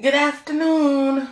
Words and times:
Good 0.00 0.14
afternoon. 0.14 1.28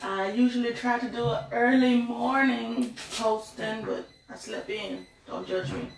I 0.00 0.30
usually 0.32 0.72
try 0.72 0.98
to 0.98 1.06
do 1.10 1.28
an 1.28 1.44
early 1.52 1.96
morning 2.00 2.94
posting, 3.12 3.84
but 3.84 4.08
I 4.30 4.36
slept 4.36 4.70
in. 4.70 5.06
Don't 5.26 5.46
judge 5.46 5.70
me. 5.70 5.88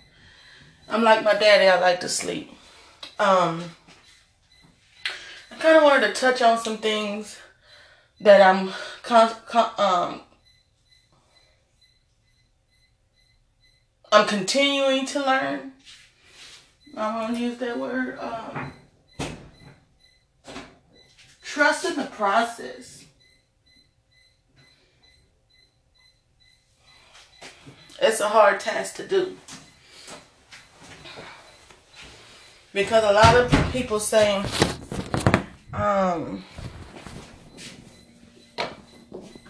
I'm 0.89 1.05
like 1.05 1.23
my 1.23 1.35
daddy, 1.35 1.69
I 1.69 1.79
like 1.79 2.01
to 2.01 2.09
sleep. 2.09 2.51
Um, 3.21 3.63
I 5.53 5.55
kind 5.61 5.77
of 5.77 5.85
wanted 5.85 6.09
to 6.09 6.21
touch 6.21 6.43
on 6.43 6.59
some 6.59 6.79
things 6.79 7.39
that 8.21 8.43
I'm 8.43 8.73
con- 9.05 9.37
con- 9.47 9.73
um 9.79 10.23
I'm 14.11 14.27
continuing 14.27 15.07
to 15.07 15.21
learn. 15.21 15.73
I 16.97 17.15
want 17.15 17.37
to 17.37 17.41
use 17.41 17.59
that 17.59 17.79
word. 17.79 18.19
Um, 18.19 18.73
trust 21.55 21.85
in 21.85 21.95
the 21.95 22.07
process. 22.07 23.05
It's 28.03 28.19
a 28.19 28.29
hard 28.29 28.59
task 28.59 28.97
to 28.97 29.07
do. 29.07 29.37
Because 32.73 33.05
a 33.05 33.13
lot 33.13 33.37
of 33.37 33.73
people 33.73 34.01
say, 34.01 34.45
um, 35.73 36.43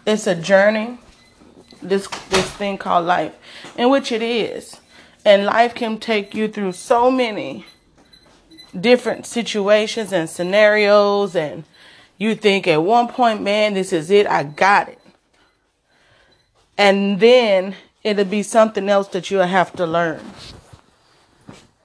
it's 0.04 0.26
a 0.26 0.34
journey, 0.34 0.98
this 1.80 2.06
this 2.28 2.50
thing 2.50 2.76
called 2.76 3.06
life, 3.06 3.34
in 3.78 3.88
which 3.88 4.12
it 4.12 4.20
is. 4.20 4.78
And 5.24 5.46
life 5.46 5.74
can 5.74 5.98
take 5.98 6.34
you 6.34 6.48
through 6.48 6.72
so 6.72 7.10
many 7.10 7.64
different 8.78 9.24
situations 9.24 10.12
and 10.12 10.28
scenarios 10.28 11.34
and 11.34 11.64
you 12.18 12.34
think 12.34 12.66
at 12.66 12.82
one 12.82 13.08
point, 13.08 13.42
man, 13.42 13.74
this 13.74 13.92
is 13.92 14.10
it, 14.10 14.26
I 14.26 14.44
got 14.44 14.88
it. 14.88 15.00
And 16.76 17.20
then 17.20 17.74
it'll 18.02 18.24
be 18.24 18.42
something 18.42 18.88
else 18.88 19.08
that 19.08 19.30
you'll 19.30 19.44
have 19.44 19.72
to 19.74 19.86
learn. 19.86 20.20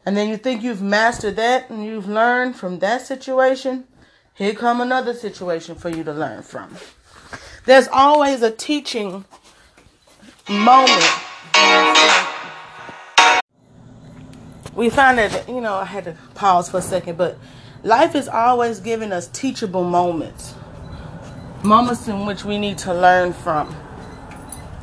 And 0.05 0.17
then 0.17 0.29
you 0.29 0.37
think 0.37 0.63
you've 0.63 0.81
mastered 0.81 1.35
that 1.35 1.69
and 1.69 1.85
you've 1.85 2.07
learned 2.07 2.55
from 2.55 2.79
that 2.79 3.05
situation. 3.05 3.85
Here 4.33 4.53
come 4.53 4.81
another 4.81 5.13
situation 5.13 5.75
for 5.75 5.89
you 5.89 6.03
to 6.03 6.13
learn 6.13 6.41
from. 6.43 6.75
There's 7.65 7.87
always 7.89 8.41
a 8.41 8.51
teaching 8.51 9.25
moment. 10.49 11.05
We 14.73 14.89
find 14.89 15.17
that, 15.17 15.47
you 15.47 15.59
know, 15.59 15.75
I 15.75 15.85
had 15.85 16.05
to 16.05 16.15
pause 16.35 16.69
for 16.69 16.77
a 16.77 16.81
second, 16.81 17.17
but 17.17 17.37
life 17.83 18.15
is 18.15 18.27
always 18.27 18.79
giving 18.79 19.11
us 19.11 19.27
teachable 19.27 19.83
moments. 19.83 20.55
Moments 21.63 22.07
in 22.07 22.25
which 22.25 22.45
we 22.45 22.57
need 22.57 22.77
to 22.79 22.93
learn 22.93 23.33
from. 23.33 23.75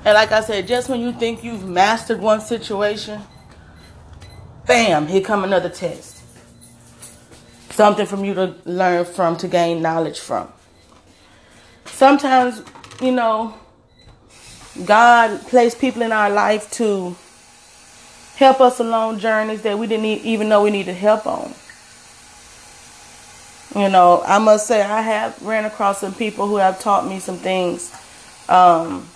And 0.05 0.15
like 0.15 0.31
I 0.31 0.41
said, 0.41 0.69
just 0.69 0.89
when 0.89 1.01
you 1.01 1.13
think 1.13 1.43
you've 1.43 1.67
mastered 1.67 2.21
one 2.21 2.41
situation, 2.41 3.23
bam, 4.67 5.07
here 5.07 5.21
come 5.21 5.43
another 5.43 5.69
test. 5.69 6.23
Something 7.71 8.07
from 8.07 8.25
you 8.25 8.35
to 8.35 8.55
learn 8.65 9.05
from, 9.05 9.37
to 9.39 9.49
gain 9.49 9.83
knowledge 9.83 10.21
from. 10.21 10.49
Sometimes, 11.87 12.63
you 13.01 13.13
know, 13.13 13.55
God 14.85 15.41
placed 15.49 15.81
people 15.81 16.03
in 16.03 16.13
our 16.13 16.31
life 16.31 16.71
to 16.73 17.17
help 18.37 18.61
us 18.61 18.81
along 18.81 19.19
journeys 19.19 19.63
that 19.63 19.79
we 19.79 19.87
didn't 19.87 20.05
even 20.05 20.49
know 20.49 20.63
we 20.63 20.71
needed 20.71 20.95
help 20.95 21.27
on. 21.27 21.53
You 23.75 23.89
know, 23.89 24.23
I 24.27 24.39
must 24.39 24.67
say 24.67 24.83
I 24.83 25.01
have 25.03 25.43
ran 25.43 25.65
across 25.65 26.01
some 26.01 26.15
people 26.15 26.47
who 26.47 26.57
have 26.57 26.81
taught 26.81 27.07
me 27.07 27.19
some 27.19 27.37
things. 27.37 27.95
Um, 28.49 29.09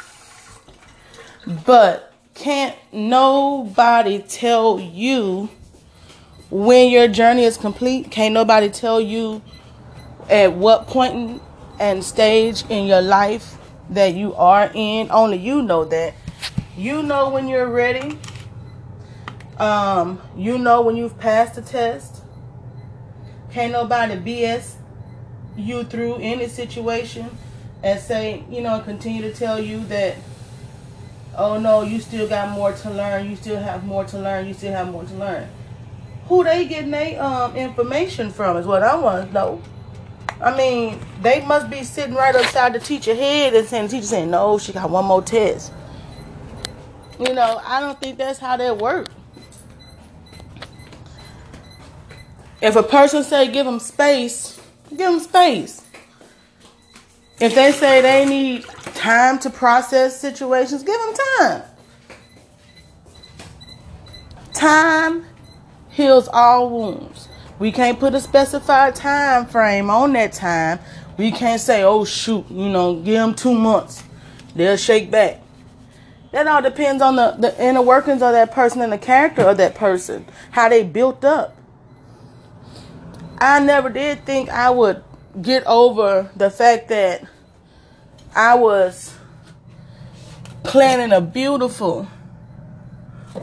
but 1.65 2.13
can't 2.35 2.77
nobody 2.93 4.21
tell 4.21 4.81
you 4.81 5.49
when 6.51 6.91
your 6.91 7.09
journey 7.09 7.45
is 7.45 7.57
complete? 7.57 8.11
Can't 8.11 8.35
nobody 8.35 8.69
tell 8.69 9.01
you 9.01 9.41
at 10.29 10.53
what 10.53 10.87
point 10.87 11.41
and 11.79 12.05
stage 12.05 12.65
in 12.69 12.87
your 12.87 13.01
life 13.01 13.57
that 13.91 14.15
you 14.15 14.35
are 14.35 14.71
in? 14.75 15.11
Only 15.11 15.39
you 15.39 15.63
know 15.63 15.85
that. 15.87 16.15
You 16.77 17.03
know 17.03 17.31
when 17.31 17.49
you're 17.49 17.69
ready. 17.69 18.19
Um, 19.59 20.21
you 20.37 20.57
know 20.59 20.81
when 20.81 20.97
you've 20.97 21.19
passed 21.19 21.55
the 21.55 21.63
test. 21.63 22.20
Can't 23.53 23.73
nobody 23.73 24.15
BS 24.15 24.75
you 25.57 25.85
through 25.85 26.17
any 26.17 26.49
situation 26.49 27.31
and 27.83 27.99
say, 27.99 28.45
you 28.51 28.61
know, 28.61 28.81
continue 28.81 29.23
to 29.23 29.33
tell 29.33 29.61
you 29.61 29.85
that, 29.87 30.17
oh 31.37 31.59
no, 31.59 31.83
you 31.83 32.01
still 32.01 32.29
got 32.29 32.51
more 32.51 32.73
to 32.73 32.91
learn. 32.91 33.29
You 33.29 33.37
still 33.37 33.61
have 33.61 33.85
more 33.85 34.05
to 34.05 34.19
learn. 34.19 34.47
You 34.47 34.55
still 34.55 34.73
have 34.73 34.91
more 34.91 35.05
to 35.05 35.15
learn. 35.15 35.49
Who 36.27 36.45
they 36.45 36.67
getting 36.67 36.93
their 36.93 37.21
um, 37.23 37.57
information 37.57 38.31
from 38.31 38.57
is 38.57 38.67
what 38.67 38.83
I 38.83 38.95
want 38.95 39.29
to 39.29 39.33
know. 39.33 39.63
I 40.41 40.57
mean, 40.57 41.01
they 41.21 41.45
must 41.45 41.69
be 41.69 41.83
sitting 41.83 42.15
right 42.15 42.35
upside 42.35 42.73
the 42.73 42.79
teacher 42.79 43.15
head 43.15 43.53
and 43.55 43.67
saying, 43.67 43.87
the 43.87 43.91
teacher 43.91 44.07
saying, 44.07 44.31
no, 44.31 44.59
she 44.59 44.73
got 44.73 44.89
one 44.89 45.05
more 45.05 45.23
test. 45.23 45.73
You 47.19 47.35
know, 47.35 47.61
I 47.65 47.81
don't 47.81 48.01
think 48.01 48.17
that's 48.17 48.39
how 48.39 48.57
that 48.57 48.79
works. 48.79 49.13
If 52.61 52.77
a 52.77 52.83
person 52.83 53.25
say 53.25 53.51
give 53.51 53.67
them 53.67 53.79
space, 53.79 54.61
give 54.91 54.99
them 54.99 55.21
space. 55.21 55.83
If 57.41 57.55
they 57.55 57.73
say 57.73 58.03
they 58.03 58.27
need 58.27 58.65
time 58.95 59.39
to 59.41 59.51
process 59.51 60.21
situations, 60.21 60.83
give 60.83 61.01
them 61.01 61.15
time. 61.39 61.63
Time 64.53 65.25
heals 65.89 66.29
all 66.29 66.69
wounds. 66.69 67.29
We 67.59 67.73
can't 67.73 67.99
put 67.99 68.15
a 68.15 68.21
specified 68.21 68.95
time 68.95 69.47
frame 69.47 69.89
on 69.89 70.13
that 70.15 70.33
time. 70.33 70.81
We 71.17 71.31
can't 71.31 71.61
say, 71.61 71.83
oh 71.83 72.05
shoot, 72.05 72.47
you 72.51 72.69
know, 72.69 72.97
give 72.97 73.15
them 73.15 73.35
two 73.35 73.55
months. 73.55 74.03
They'll 74.55 74.77
shake 74.77 75.11
back. 75.11 75.41
That 76.33 76.47
all 76.47 76.63
depends 76.63 77.03
on 77.03 77.17
the, 77.17 77.33
the 77.39 77.63
inner 77.63 77.83
workings 77.83 78.23
of 78.23 78.33
that 78.33 78.53
person 78.53 78.83
and 78.83 78.93
the 78.93 78.99
character 78.99 79.43
of 79.43 79.57
that 79.57 79.75
person, 79.75 80.27
how 80.51 80.69
they 80.69 80.85
built 80.85 81.25
up. 81.25 81.57
I 83.41 83.59
never 83.61 83.89
did 83.89 84.27
think 84.27 84.51
I 84.51 84.69
would 84.69 85.03
get 85.41 85.65
over 85.67 86.31
the 86.37 86.51
fact 86.51 86.89
that 86.89 87.25
I 88.37 88.55
was 88.55 89.15
planning 90.63 91.11
a 91.13 91.23
beautiful 91.23 92.07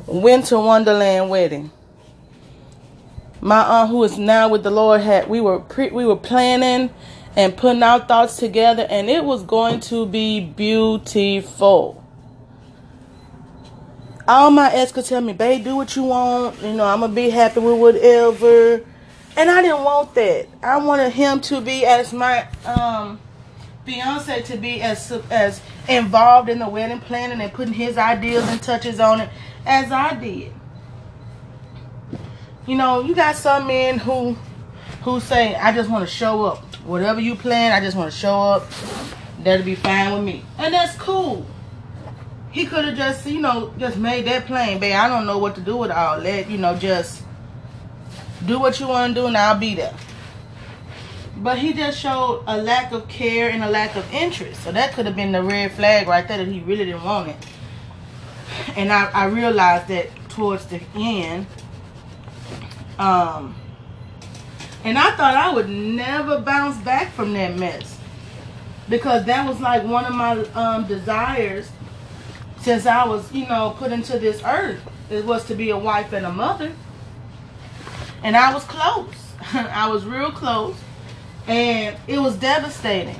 winter 0.05 0.59
wonderland 0.59 1.31
wedding. 1.31 1.71
My 3.41 3.63
aunt, 3.63 3.89
who 3.89 4.03
is 4.03 4.19
now 4.19 4.49
with 4.49 4.61
the 4.61 4.69
Lord, 4.69 5.01
had 5.01 5.27
we 5.29 5.41
were 5.41 5.59
pre, 5.59 5.89
we 5.89 6.05
were 6.05 6.15
planning 6.15 6.91
and 7.35 7.57
putting 7.57 7.81
our 7.81 7.99
thoughts 7.99 8.37
together, 8.37 8.85
and 8.89 9.09
it 9.09 9.23
was 9.23 9.43
going 9.43 9.79
to 9.79 10.05
be 10.05 10.39
beautiful. 10.39 12.03
All 14.27 14.51
my 14.51 14.71
ex 14.73 14.91
could 14.91 15.05
tell 15.05 15.21
me, 15.21 15.33
"Babe, 15.33 15.63
do 15.63 15.75
what 15.75 15.95
you 15.95 16.03
want. 16.03 16.61
You 16.61 16.73
know, 16.73 16.85
I'm 16.85 16.99
gonna 16.99 17.13
be 17.13 17.31
happy 17.31 17.61
with 17.61 17.79
whatever." 17.79 18.83
And 19.37 19.51
I 19.51 19.61
didn't 19.61 19.83
want 19.83 20.15
that. 20.15 20.47
I 20.63 20.77
wanted 20.77 21.13
him 21.13 21.39
to 21.41 21.61
be 21.61 21.85
as 21.85 22.11
my 22.11 22.47
um 22.65 23.19
fiancé 23.85 24.43
to 24.45 24.57
be 24.57 24.81
as 24.81 25.11
as 25.29 25.61
involved 25.87 26.49
in 26.49 26.59
the 26.59 26.67
wedding 26.67 26.99
planning 26.99 27.39
and 27.39 27.53
putting 27.53 27.73
his 27.73 27.97
ideas 27.97 28.47
and 28.49 28.61
touches 28.61 28.99
on 28.99 29.21
it 29.21 29.29
as 29.65 29.91
I 29.91 30.15
did. 30.15 30.51
You 32.65 32.75
know, 32.75 33.01
you 33.01 33.13
got 33.15 33.35
some 33.35 33.67
men 33.67 33.99
who 33.99 34.35
who 35.03 35.19
say, 35.19 35.55
I 35.55 35.71
just 35.71 35.89
want 35.89 36.03
to 36.07 36.13
show 36.13 36.43
up. 36.43 36.63
Whatever 36.83 37.21
you 37.21 37.35
plan, 37.35 37.71
I 37.71 37.79
just 37.79 37.95
want 37.95 38.11
to 38.11 38.17
show 38.17 38.35
up. 38.35 38.65
That'll 39.43 39.65
be 39.65 39.75
fine 39.75 40.13
with 40.13 40.23
me. 40.23 40.43
And 40.57 40.73
that's 40.73 40.97
cool. 40.97 41.45
He 42.51 42.65
could 42.65 42.85
have 42.85 42.97
just, 42.97 43.25
you 43.27 43.39
know, 43.39 43.73
just 43.77 43.97
made 43.97 44.25
that 44.25 44.47
plain, 44.47 44.79
babe. 44.79 44.95
I 44.95 45.07
don't 45.07 45.25
know 45.27 45.37
what 45.37 45.55
to 45.55 45.61
do 45.61 45.77
with 45.77 45.91
all 45.91 46.19
that. 46.19 46.49
You 46.49 46.57
know, 46.57 46.75
just 46.75 47.21
do 48.45 48.59
what 48.59 48.79
you 48.79 48.87
want 48.87 49.15
to 49.15 49.21
do 49.21 49.27
and 49.27 49.37
I'll 49.37 49.57
be 49.57 49.75
there. 49.75 49.95
But 51.37 51.59
he 51.59 51.73
just 51.73 51.99
showed 51.99 52.43
a 52.47 52.57
lack 52.57 52.91
of 52.91 53.07
care 53.07 53.49
and 53.49 53.63
a 53.63 53.69
lack 53.69 53.95
of 53.95 54.11
interest. 54.13 54.63
So 54.63 54.71
that 54.71 54.93
could 54.93 55.05
have 55.05 55.15
been 55.15 55.31
the 55.31 55.43
red 55.43 55.71
flag 55.71 56.07
right 56.07 56.27
there 56.27 56.37
that 56.37 56.47
he 56.47 56.61
really 56.61 56.85
didn't 56.85 57.03
want 57.03 57.29
it. 57.29 57.37
And 58.75 58.91
I, 58.91 59.05
I 59.11 59.25
realized 59.25 59.87
that 59.89 60.09
towards 60.29 60.65
the 60.65 60.81
end. 60.95 61.45
Um, 62.97 63.55
and 64.83 64.97
I 64.97 65.15
thought 65.15 65.35
I 65.35 65.53
would 65.53 65.69
never 65.69 66.39
bounce 66.39 66.77
back 66.77 67.11
from 67.11 67.33
that 67.33 67.55
mess. 67.55 67.99
Because 68.89 69.25
that 69.25 69.47
was 69.47 69.59
like 69.59 69.83
one 69.83 70.05
of 70.05 70.15
my 70.15 70.39
um, 70.53 70.87
desires 70.87 71.69
since 72.61 72.85
I 72.85 73.05
was, 73.05 73.31
you 73.31 73.45
know, 73.47 73.75
put 73.77 73.91
into 73.91 74.17
this 74.17 74.41
earth. 74.43 74.79
It 75.09 75.25
was 75.25 75.45
to 75.45 75.55
be 75.55 75.69
a 75.69 75.77
wife 75.77 76.13
and 76.13 76.25
a 76.25 76.31
mother. 76.31 76.71
And 78.23 78.35
I 78.35 78.53
was 78.53 78.63
close. 78.63 79.33
I 79.53 79.89
was 79.89 80.05
real 80.05 80.31
close. 80.31 80.75
And 81.47 81.95
it 82.07 82.19
was 82.19 82.35
devastating. 82.35 83.19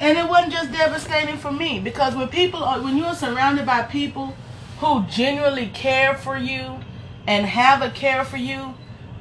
And 0.00 0.18
it 0.18 0.28
wasn't 0.28 0.52
just 0.52 0.72
devastating 0.72 1.36
for 1.36 1.52
me 1.52 1.78
because 1.78 2.16
when 2.16 2.28
people 2.28 2.62
are, 2.62 2.80
when 2.82 2.96
you're 2.96 3.14
surrounded 3.14 3.64
by 3.64 3.82
people 3.82 4.34
who 4.78 5.04
genuinely 5.06 5.68
care 5.68 6.14
for 6.14 6.36
you 6.36 6.80
and 7.26 7.46
have 7.46 7.82
a 7.82 7.90
care 7.90 8.24
for 8.24 8.36
you, 8.36 8.74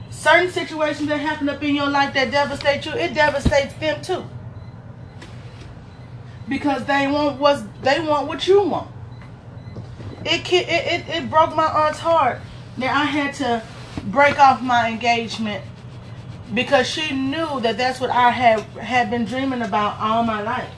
certain 0.10 0.50
situations 0.50 1.08
that 1.10 1.20
happen 1.20 1.50
up 1.50 1.62
in 1.64 1.76
your 1.76 1.88
life 1.88 2.16
that 2.16 2.32
devastate 2.32 2.86
you, 2.86 2.94
it 2.94 3.14
devastates 3.14 3.76
them 3.76 4.02
too. 4.02 4.26
Because 6.50 6.86
they 6.86 7.08
want 7.08 7.40
what 7.40 7.64
they 7.84 8.00
want 8.00 8.28
what 8.28 8.48
you 8.48 8.62
want. 8.64 8.90
It, 10.26 10.52
it 10.52 10.68
it 10.68 11.10
it 11.10 11.30
broke 11.30 11.56
my 11.56 11.66
aunt's 11.66 12.00
heart 12.00 12.40
that 12.82 12.96
I 12.96 13.06
had 13.06 13.34
to 13.36 13.64
break 14.06 14.40
off 14.40 14.62
my 14.62 14.90
engagement 14.90 15.64
because 16.54 16.88
she 16.88 17.14
knew 17.16 17.60
that 17.62 17.78
that's 17.78 18.00
what 18.00 18.10
I 18.10 18.30
had 18.32 18.62
had 18.78 19.10
been 19.10 19.26
dreaming 19.26 19.62
about 19.62 20.00
all 20.00 20.24
my 20.24 20.42
life. 20.42 20.70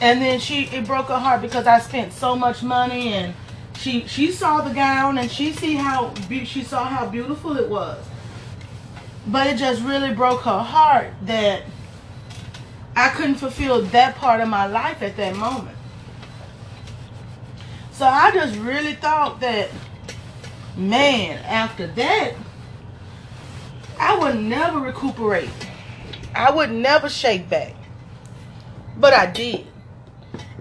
And 0.00 0.20
then 0.20 0.40
she 0.40 0.64
it 0.64 0.86
broke 0.86 1.06
her 1.06 1.18
heart 1.18 1.40
because 1.42 1.66
I 1.66 1.78
spent 1.80 2.12
so 2.12 2.36
much 2.36 2.62
money 2.62 3.14
and 3.14 3.34
she 3.78 4.06
she 4.06 4.30
saw 4.30 4.60
the 4.60 4.74
gown 4.74 5.18
and 5.18 5.30
she 5.30 5.52
see 5.52 5.74
how 5.74 6.12
she 6.28 6.62
saw 6.62 6.84
how 6.84 7.06
beautiful 7.06 7.56
it 7.56 7.68
was. 7.68 8.04
But 9.26 9.46
it 9.48 9.56
just 9.56 9.82
really 9.82 10.14
broke 10.14 10.42
her 10.42 10.58
heart 10.58 11.12
that 11.22 11.62
I 12.94 13.08
couldn't 13.08 13.36
fulfill 13.36 13.82
that 13.82 14.16
part 14.16 14.40
of 14.40 14.48
my 14.48 14.66
life 14.66 15.02
at 15.02 15.16
that 15.16 15.36
moment. 15.36 15.76
So 17.92 18.06
I 18.06 18.30
just 18.30 18.56
really 18.58 18.94
thought 18.94 19.40
that 19.40 19.70
man, 20.76 21.42
after 21.44 21.86
that, 21.86 22.34
I 23.98 24.18
would 24.18 24.36
never 24.36 24.78
recuperate. 24.78 25.50
I 26.34 26.50
would 26.50 26.70
never 26.70 27.08
shake 27.08 27.48
back. 27.48 27.74
But 28.96 29.14
I 29.14 29.26
did. 29.26 29.66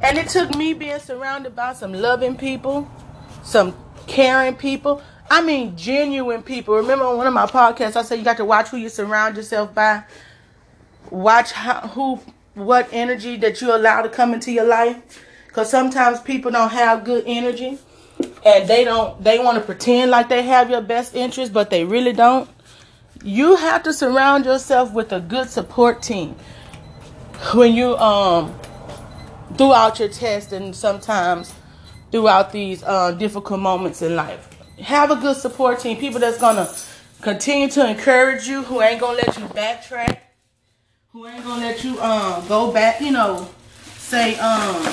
And 0.02 0.18
it 0.18 0.30
took 0.30 0.56
me 0.56 0.74
being 0.74 1.00
surrounded 1.00 1.56
by 1.56 1.74
some 1.74 1.94
loving 1.94 2.36
people, 2.36 2.90
some 3.44 3.76
caring 4.08 4.56
people. 4.56 5.02
I 5.30 5.42
mean, 5.42 5.76
genuine 5.76 6.44
people. 6.44 6.76
Remember 6.76 7.06
on 7.06 7.18
one 7.18 7.28
of 7.28 7.34
my 7.34 7.46
podcasts, 7.46 7.96
I 7.96 8.04
said 8.04 8.20
you 8.20 8.26
got 8.26 8.38
to 8.38 8.46
watch 8.46 8.70
who 8.70 8.78
you 8.78 8.90
surround 8.90 9.36
yourself 9.36 9.74
by. 9.74 10.04
Watch 11.10 11.52
how, 11.52 11.88
who, 11.88 12.20
what 12.54 12.88
energy 12.92 13.38
that 13.38 13.62
you 13.62 13.76
allow 13.76 14.02
to 14.02 14.10
come 14.10 14.34
into 14.34 14.52
your 14.52 14.66
life. 14.66 15.24
Because 15.48 15.70
sometimes 15.70 16.20
people 16.20 16.52
don't 16.52 16.72
have 16.72 17.04
good 17.04 17.24
energy 17.26 17.80
and 18.46 18.68
they 18.68 18.84
don't 18.84 19.22
they 19.24 19.40
want 19.40 19.58
to 19.58 19.64
pretend 19.64 20.12
like 20.12 20.30
they 20.30 20.44
have 20.44 20.70
your 20.70 20.82
best 20.82 21.16
interest 21.16 21.54
but 21.54 21.70
they 21.70 21.84
really 21.84 22.14
don't. 22.14 22.50
You 23.24 23.56
have 23.56 23.84
to 23.84 23.94
surround 23.94 24.46
yourself 24.46 24.94
with 24.94 25.12
a 25.12 25.20
good 25.20 25.50
support 25.50 26.02
team. 26.02 26.36
When 27.54 27.74
you 27.74 27.98
um 27.98 28.54
throughout 29.58 30.00
your 30.00 30.10
test 30.10 30.52
and 30.54 30.76
sometimes 30.76 31.54
throughout 32.12 32.52
these 32.52 32.84
uh, 32.84 33.12
difficult 33.12 33.60
moments 33.60 34.02
in 34.02 34.16
life. 34.16 34.50
Have 34.80 35.12
a 35.12 35.16
good 35.16 35.38
support 35.38 35.80
team 35.80 35.98
people 35.98 36.20
that's 36.20 36.38
gonna 36.38 36.70
continue 37.22 37.70
to 37.70 37.90
encourage 37.90 38.48
you 38.48 38.64
who 38.64 38.82
ain't 38.82 39.00
gonna 39.02 39.18
let 39.18 39.38
you 39.38 39.46
backtrack 39.48 40.20
who 41.12 41.26
ain't 41.26 41.44
gonna 41.44 41.66
let 41.66 41.84
you 41.84 42.00
um 42.02 42.46
go 42.48 42.72
back 42.72 43.00
you 43.02 43.10
know 43.10 43.48
say 43.98 44.38
um 44.38 44.84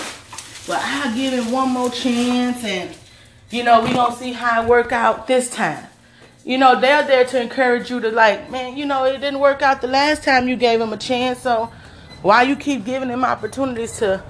well 0.68 0.80
i'll 0.82 1.14
give 1.14 1.34
it 1.34 1.44
one 1.52 1.68
more 1.68 1.90
chance 1.90 2.64
and 2.64 2.96
you 3.52 3.62
know, 3.62 3.82
we 3.82 3.92
gonna 3.92 4.16
see 4.16 4.32
how 4.32 4.62
it 4.62 4.68
work 4.68 4.92
out 4.92 5.26
this 5.26 5.50
time. 5.50 5.84
You 6.44 6.58
know, 6.58 6.80
they're 6.80 7.06
there 7.06 7.24
to 7.26 7.40
encourage 7.40 7.90
you 7.90 8.00
to 8.00 8.10
like, 8.10 8.50
man, 8.50 8.76
you 8.76 8.86
know, 8.86 9.04
it 9.04 9.18
didn't 9.18 9.40
work 9.40 9.62
out 9.62 9.80
the 9.80 9.86
last 9.86 10.24
time 10.24 10.48
you 10.48 10.56
gave 10.56 10.78
them 10.78 10.92
a 10.92 10.96
chance, 10.96 11.40
so 11.40 11.70
why 12.22 12.42
you 12.42 12.56
keep 12.56 12.84
giving 12.84 13.08
them 13.08 13.24
opportunities 13.24 13.98
to 13.98 14.24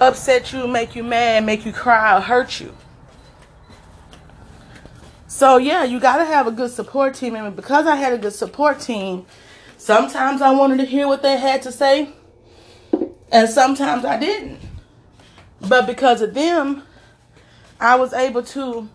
upset 0.00 0.52
you, 0.52 0.68
make 0.68 0.94
you 0.94 1.02
mad, 1.02 1.44
make 1.44 1.66
you 1.66 1.72
cry, 1.72 2.16
or 2.16 2.20
hurt 2.20 2.60
you? 2.60 2.74
So 5.26 5.56
yeah, 5.56 5.84
you 5.84 5.98
gotta 5.98 6.24
have 6.24 6.46
a 6.46 6.52
good 6.52 6.70
support 6.70 7.14
team. 7.14 7.34
And 7.34 7.56
because 7.56 7.86
I 7.86 7.96
had 7.96 8.12
a 8.12 8.18
good 8.18 8.34
support 8.34 8.78
team, 8.78 9.26
sometimes 9.78 10.42
I 10.42 10.52
wanted 10.52 10.78
to 10.78 10.84
hear 10.84 11.08
what 11.08 11.22
they 11.22 11.36
had 11.36 11.62
to 11.62 11.72
say, 11.72 12.10
and 13.32 13.48
sometimes 13.48 14.04
I 14.04 14.18
didn't. 14.18 14.60
But 15.60 15.86
because 15.86 16.22
of 16.22 16.34
them, 16.34 16.84
I 17.80 17.96
was 17.96 18.12
able 18.12 18.42
to 18.42 18.88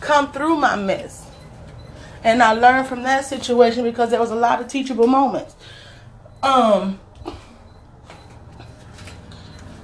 come 0.00 0.32
through 0.32 0.56
my 0.56 0.76
mess. 0.76 1.28
And 2.22 2.42
I 2.42 2.52
learned 2.52 2.88
from 2.88 3.02
that 3.02 3.24
situation 3.24 3.84
because 3.84 4.10
there 4.10 4.20
was 4.20 4.30
a 4.30 4.36
lot 4.36 4.60
of 4.60 4.68
teachable 4.68 5.06
moments. 5.06 5.54
Um 6.42 7.00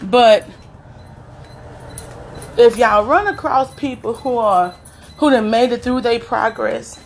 but 0.02 0.46
if 2.56 2.76
y'all 2.76 3.04
run 3.04 3.26
across 3.28 3.72
people 3.74 4.14
who 4.14 4.36
are 4.36 4.74
who 5.16 5.30
done 5.30 5.50
made 5.50 5.72
it 5.72 5.82
through 5.82 6.00
their 6.00 6.18
progress, 6.18 7.00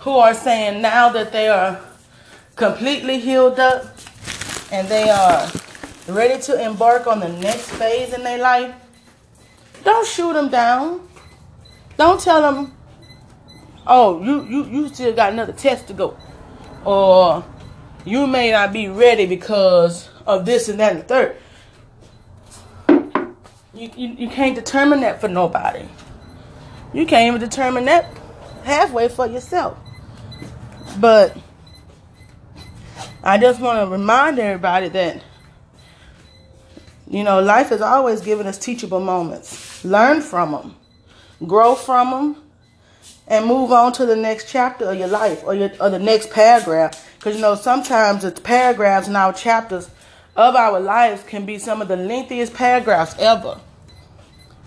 who 0.00 0.10
are 0.10 0.34
saying 0.34 0.82
now 0.82 1.08
that 1.08 1.32
they 1.32 1.48
are 1.48 1.80
completely 2.56 3.20
healed 3.20 3.58
up 3.58 3.96
and 4.72 4.88
they 4.88 5.08
are 5.08 5.50
ready 6.08 6.40
to 6.42 6.62
embark 6.64 7.06
on 7.06 7.20
the 7.20 7.28
next 7.28 7.70
phase 7.70 8.12
in 8.12 8.22
their 8.22 8.38
life, 8.38 8.74
don't 9.84 10.06
shoot 10.06 10.32
them 10.32 10.48
down. 10.48 11.08
Don't 11.96 12.20
tell 12.20 12.40
them, 12.40 12.74
oh, 13.86 14.22
you, 14.22 14.42
you, 14.44 14.64
you 14.64 14.88
still 14.88 15.14
got 15.14 15.32
another 15.32 15.52
test 15.52 15.86
to 15.88 15.92
go. 15.92 16.16
Or 16.84 17.44
you 18.04 18.26
may 18.26 18.50
not 18.50 18.72
be 18.72 18.88
ready 18.88 19.26
because 19.26 20.08
of 20.26 20.44
this 20.44 20.68
and 20.68 20.80
that 20.80 20.92
and 20.92 21.00
the 21.02 21.04
third. 21.04 21.36
You, 23.74 23.90
you, 23.96 24.08
you 24.18 24.28
can't 24.28 24.54
determine 24.54 25.00
that 25.00 25.20
for 25.20 25.28
nobody. 25.28 25.86
You 26.92 27.06
can't 27.06 27.26
even 27.26 27.40
determine 27.40 27.86
that 27.86 28.06
halfway 28.62 29.08
for 29.08 29.26
yourself. 29.26 29.76
But 30.98 31.36
I 33.22 33.38
just 33.38 33.60
want 33.60 33.80
to 33.80 33.90
remind 33.90 34.38
everybody 34.38 34.88
that 34.90 35.22
you 37.14 37.22
know, 37.22 37.40
life 37.40 37.68
has 37.68 37.80
always 37.80 38.20
given 38.20 38.48
us 38.48 38.58
teachable 38.58 38.98
moments. 38.98 39.84
Learn 39.84 40.20
from 40.20 40.50
them, 40.50 40.76
grow 41.46 41.76
from 41.76 42.10
them, 42.10 42.42
and 43.28 43.46
move 43.46 43.70
on 43.70 43.92
to 43.92 44.04
the 44.04 44.16
next 44.16 44.48
chapter 44.50 44.90
of 44.90 44.98
your 44.98 45.06
life 45.06 45.44
or, 45.44 45.54
your, 45.54 45.70
or 45.80 45.90
the 45.90 45.98
next 46.00 46.30
paragraph. 46.30 47.08
Because, 47.16 47.36
you 47.36 47.40
know, 47.40 47.54
sometimes 47.54 48.24
the 48.24 48.32
paragraphs 48.32 49.06
and 49.06 49.16
our 49.16 49.32
chapters 49.32 49.88
of 50.34 50.56
our 50.56 50.80
lives 50.80 51.22
can 51.22 51.46
be 51.46 51.56
some 51.56 51.80
of 51.80 51.86
the 51.86 51.96
lengthiest 51.96 52.52
paragraphs 52.52 53.14
ever. 53.20 53.60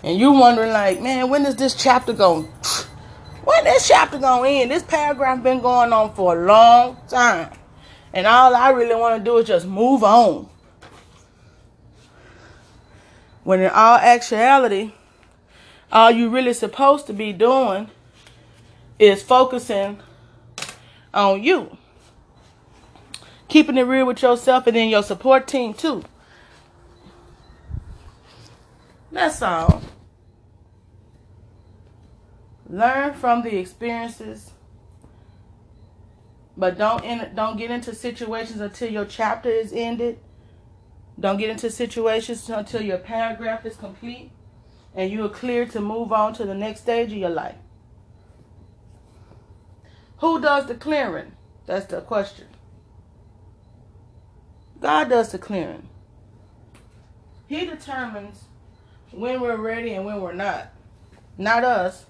And 0.02 0.18
you're 0.18 0.32
wondering, 0.32 0.72
like, 0.72 1.02
man, 1.02 1.28
when 1.28 1.44
is 1.44 1.56
this 1.56 1.74
chapter 1.74 2.14
going? 2.14 2.48
When 3.44 3.64
this 3.64 3.88
chapter 3.88 4.18
going 4.18 4.42
to 4.42 4.60
end? 4.62 4.70
This 4.70 4.82
paragraph 4.82 5.42
been 5.42 5.60
going 5.60 5.92
on 5.92 6.14
for 6.14 6.38
a 6.38 6.46
long 6.46 6.96
time. 7.08 7.50
And 8.14 8.26
all 8.26 8.54
I 8.54 8.70
really 8.70 8.94
want 8.94 9.22
to 9.22 9.24
do 9.24 9.36
is 9.36 9.46
just 9.46 9.66
move 9.66 10.02
on. 10.02 10.48
When 13.48 13.60
in 13.62 13.70
all 13.70 13.96
actuality, 13.96 14.92
all 15.90 16.10
you 16.10 16.28
really 16.28 16.52
supposed 16.52 17.06
to 17.06 17.14
be 17.14 17.32
doing 17.32 17.88
is 18.98 19.22
focusing 19.22 20.00
on 21.14 21.42
you. 21.42 21.78
Keeping 23.48 23.78
it 23.78 23.84
real 23.84 24.04
with 24.04 24.20
yourself 24.20 24.66
and 24.66 24.76
then 24.76 24.90
your 24.90 25.02
support 25.02 25.46
team 25.46 25.72
too. 25.72 26.04
That's 29.10 29.40
all. 29.40 29.80
Learn 32.68 33.14
from 33.14 33.40
the 33.40 33.56
experiences, 33.56 34.50
but 36.54 36.76
don't 36.76 37.02
in, 37.02 37.34
don't 37.34 37.56
get 37.56 37.70
into 37.70 37.94
situations 37.94 38.60
until 38.60 38.90
your 38.90 39.06
chapter 39.06 39.48
is 39.48 39.72
ended 39.72 40.18
don't 41.18 41.38
get 41.38 41.50
into 41.50 41.70
situations 41.70 42.48
until 42.48 42.82
your 42.82 42.98
paragraph 42.98 43.66
is 43.66 43.76
complete 43.76 44.30
and 44.94 45.10
you 45.10 45.24
are 45.24 45.30
clear 45.30 45.66
to 45.66 45.80
move 45.80 46.12
on 46.12 46.32
to 46.34 46.44
the 46.44 46.54
next 46.54 46.80
stage 46.82 47.12
of 47.12 47.18
your 47.18 47.30
life. 47.30 47.56
Who 50.18 50.40
does 50.40 50.66
the 50.66 50.74
clearing? 50.74 51.32
That's 51.66 51.86
the 51.86 52.00
question. 52.00 52.46
God 54.80 55.08
does 55.08 55.32
the 55.32 55.38
clearing. 55.38 55.88
He 57.46 57.66
determines 57.66 58.44
when 59.10 59.40
we're 59.40 59.56
ready 59.56 59.94
and 59.94 60.04
when 60.04 60.20
we're 60.20 60.32
not. 60.32 60.68
Not 61.36 61.64
us. 61.64 62.06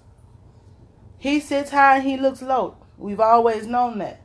He 1.17 1.39
sits 1.39 1.71
high 1.71 1.97
and 1.97 2.07
he 2.07 2.17
looks 2.17 2.41
low. 2.41 2.77
We've 2.97 3.19
always 3.19 3.65
known 3.65 3.99
that. 3.99 4.21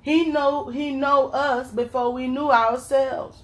He 0.00 0.26
know 0.26 0.68
he 0.68 0.90
know 0.90 1.28
us 1.28 1.70
before 1.70 2.12
we 2.12 2.26
knew 2.26 2.50
ourselves. 2.50 3.42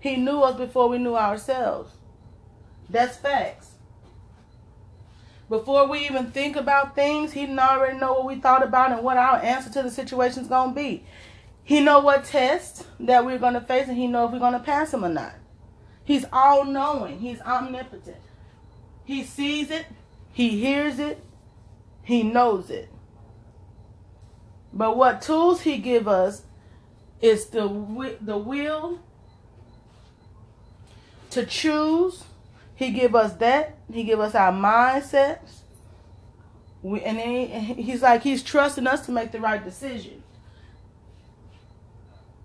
He 0.00 0.16
knew 0.16 0.40
us 0.40 0.56
before 0.56 0.88
we 0.88 0.98
knew 0.98 1.14
ourselves. 1.14 1.92
That's 2.88 3.16
facts. 3.16 3.72
Before 5.48 5.86
we 5.86 6.06
even 6.06 6.30
think 6.30 6.56
about 6.56 6.94
things, 6.94 7.32
he 7.32 7.46
already 7.58 7.98
know 7.98 8.14
what 8.14 8.26
we 8.26 8.36
thought 8.36 8.62
about 8.62 8.92
and 8.92 9.02
what 9.02 9.16
our 9.16 9.36
answer 9.36 9.70
to 9.70 9.82
the 9.82 9.90
situation 9.90 10.42
is 10.42 10.48
gonna 10.48 10.72
be. 10.72 11.04
He 11.62 11.80
know 11.80 12.00
what 12.00 12.24
tests 12.24 12.84
that 13.00 13.24
we're 13.24 13.38
gonna 13.38 13.60
face, 13.60 13.88
and 13.88 13.96
he 13.96 14.06
know 14.06 14.26
if 14.26 14.32
we're 14.32 14.38
gonna 14.38 14.60
pass 14.60 14.90
them 14.92 15.04
or 15.04 15.08
not. 15.08 15.34
He's 16.04 16.24
all 16.32 16.64
knowing. 16.64 17.20
He's 17.20 17.40
omnipotent. 17.40 18.16
He 19.04 19.24
sees 19.24 19.70
it. 19.70 19.86
He 20.32 20.60
hears 20.60 20.98
it. 20.98 21.22
He 22.02 22.22
knows 22.22 22.70
it. 22.70 22.88
But 24.72 24.96
what 24.96 25.20
tools 25.20 25.62
he 25.62 25.78
give 25.78 26.08
us 26.08 26.42
is 27.20 27.46
the 27.46 28.16
the 28.20 28.38
will 28.38 29.00
to 31.30 31.46
choose 31.46 32.24
he 32.80 32.92
give 32.92 33.14
us 33.14 33.34
that. 33.34 33.76
He 33.92 34.04
give 34.04 34.20
us 34.20 34.34
our 34.34 34.50
mindsets. 34.50 35.58
We, 36.80 37.02
and 37.02 37.20
he, 37.20 37.74
he's 37.74 38.00
like 38.00 38.22
he's 38.22 38.42
trusting 38.42 38.86
us 38.86 39.04
to 39.04 39.12
make 39.12 39.32
the 39.32 39.38
right 39.38 39.62
decision. 39.62 40.22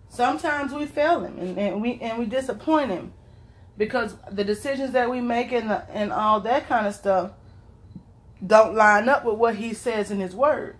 Sometimes 0.09 0.73
we 0.73 0.87
fail 0.87 1.21
him 1.21 1.39
and, 1.39 1.57
and 1.57 1.81
we 1.81 2.01
and 2.01 2.19
we 2.19 2.25
disappoint 2.25 2.91
him 2.91 3.13
because 3.77 4.17
the 4.29 4.43
decisions 4.43 4.91
that 4.91 5.09
we 5.09 5.21
make 5.21 5.53
and 5.53 5.69
the, 5.69 5.89
and 5.89 6.11
all 6.11 6.41
that 6.41 6.67
kind 6.67 6.85
of 6.85 6.93
stuff 6.93 7.31
don't 8.45 8.75
line 8.75 9.07
up 9.07 9.23
with 9.23 9.37
what 9.37 9.55
he 9.55 9.73
says 9.73 10.11
in 10.11 10.19
his 10.19 10.35
word. 10.35 10.75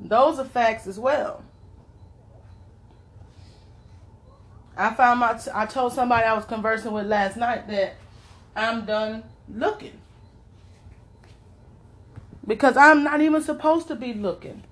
Those 0.00 0.40
are 0.40 0.44
facts 0.44 0.88
as 0.88 0.98
well. 0.98 1.44
I 4.76 4.94
found 4.94 5.20
my. 5.20 5.34
T- 5.34 5.50
I 5.52 5.66
told 5.66 5.92
somebody 5.92 6.24
I 6.24 6.34
was 6.34 6.44
conversing 6.44 6.92
with 6.92 7.06
last 7.06 7.36
night 7.36 7.68
that 7.68 7.94
I'm 8.56 8.84
done 8.84 9.24
looking 9.48 9.98
because 12.46 12.76
I'm 12.76 13.04
not 13.04 13.20
even 13.20 13.42
supposed 13.42 13.88
to 13.88 13.94
be 13.94 14.14
looking. 14.14 14.62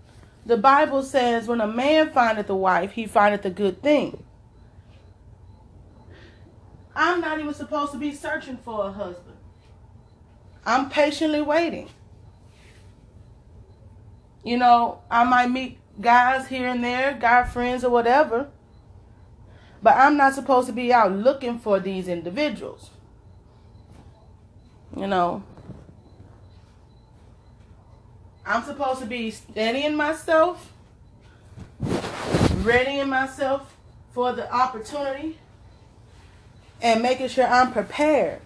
The 0.46 0.56
Bible 0.56 1.02
says, 1.02 1.46
"When 1.46 1.60
a 1.60 1.66
man 1.66 2.12
findeth 2.12 2.48
a 2.48 2.56
wife, 2.56 2.92
he 2.92 3.06
findeth 3.06 3.44
a 3.44 3.50
good 3.50 3.82
thing." 3.82 4.24
I'm 6.96 7.20
not 7.20 7.38
even 7.38 7.54
supposed 7.54 7.92
to 7.92 7.98
be 7.98 8.12
searching 8.12 8.56
for 8.56 8.86
a 8.86 8.92
husband. 8.92 9.36
I'm 10.66 10.90
patiently 10.90 11.40
waiting. 11.40 11.88
You 14.42 14.56
know, 14.56 15.00
I 15.10 15.24
might 15.24 15.50
meet 15.50 15.78
guys 16.00 16.48
here 16.48 16.68
and 16.68 16.82
there, 16.82 17.12
guy 17.12 17.44
friends 17.44 17.84
or 17.84 17.90
whatever 17.90 18.48
but 19.82 19.96
I'm 19.96 20.16
not 20.16 20.34
supposed 20.34 20.66
to 20.66 20.72
be 20.72 20.92
out 20.92 21.12
looking 21.12 21.58
for 21.58 21.80
these 21.80 22.08
individuals. 22.08 22.90
You 24.96 25.06
know, 25.06 25.42
I'm 28.44 28.64
supposed 28.64 29.00
to 29.00 29.06
be 29.06 29.30
steadying 29.30 29.94
myself, 29.94 30.72
readying 32.58 33.08
myself 33.08 33.76
for 34.12 34.32
the 34.32 34.52
opportunity, 34.52 35.38
and 36.82 37.00
making 37.02 37.28
sure 37.28 37.46
I'm 37.46 37.72
prepared. 37.72 38.40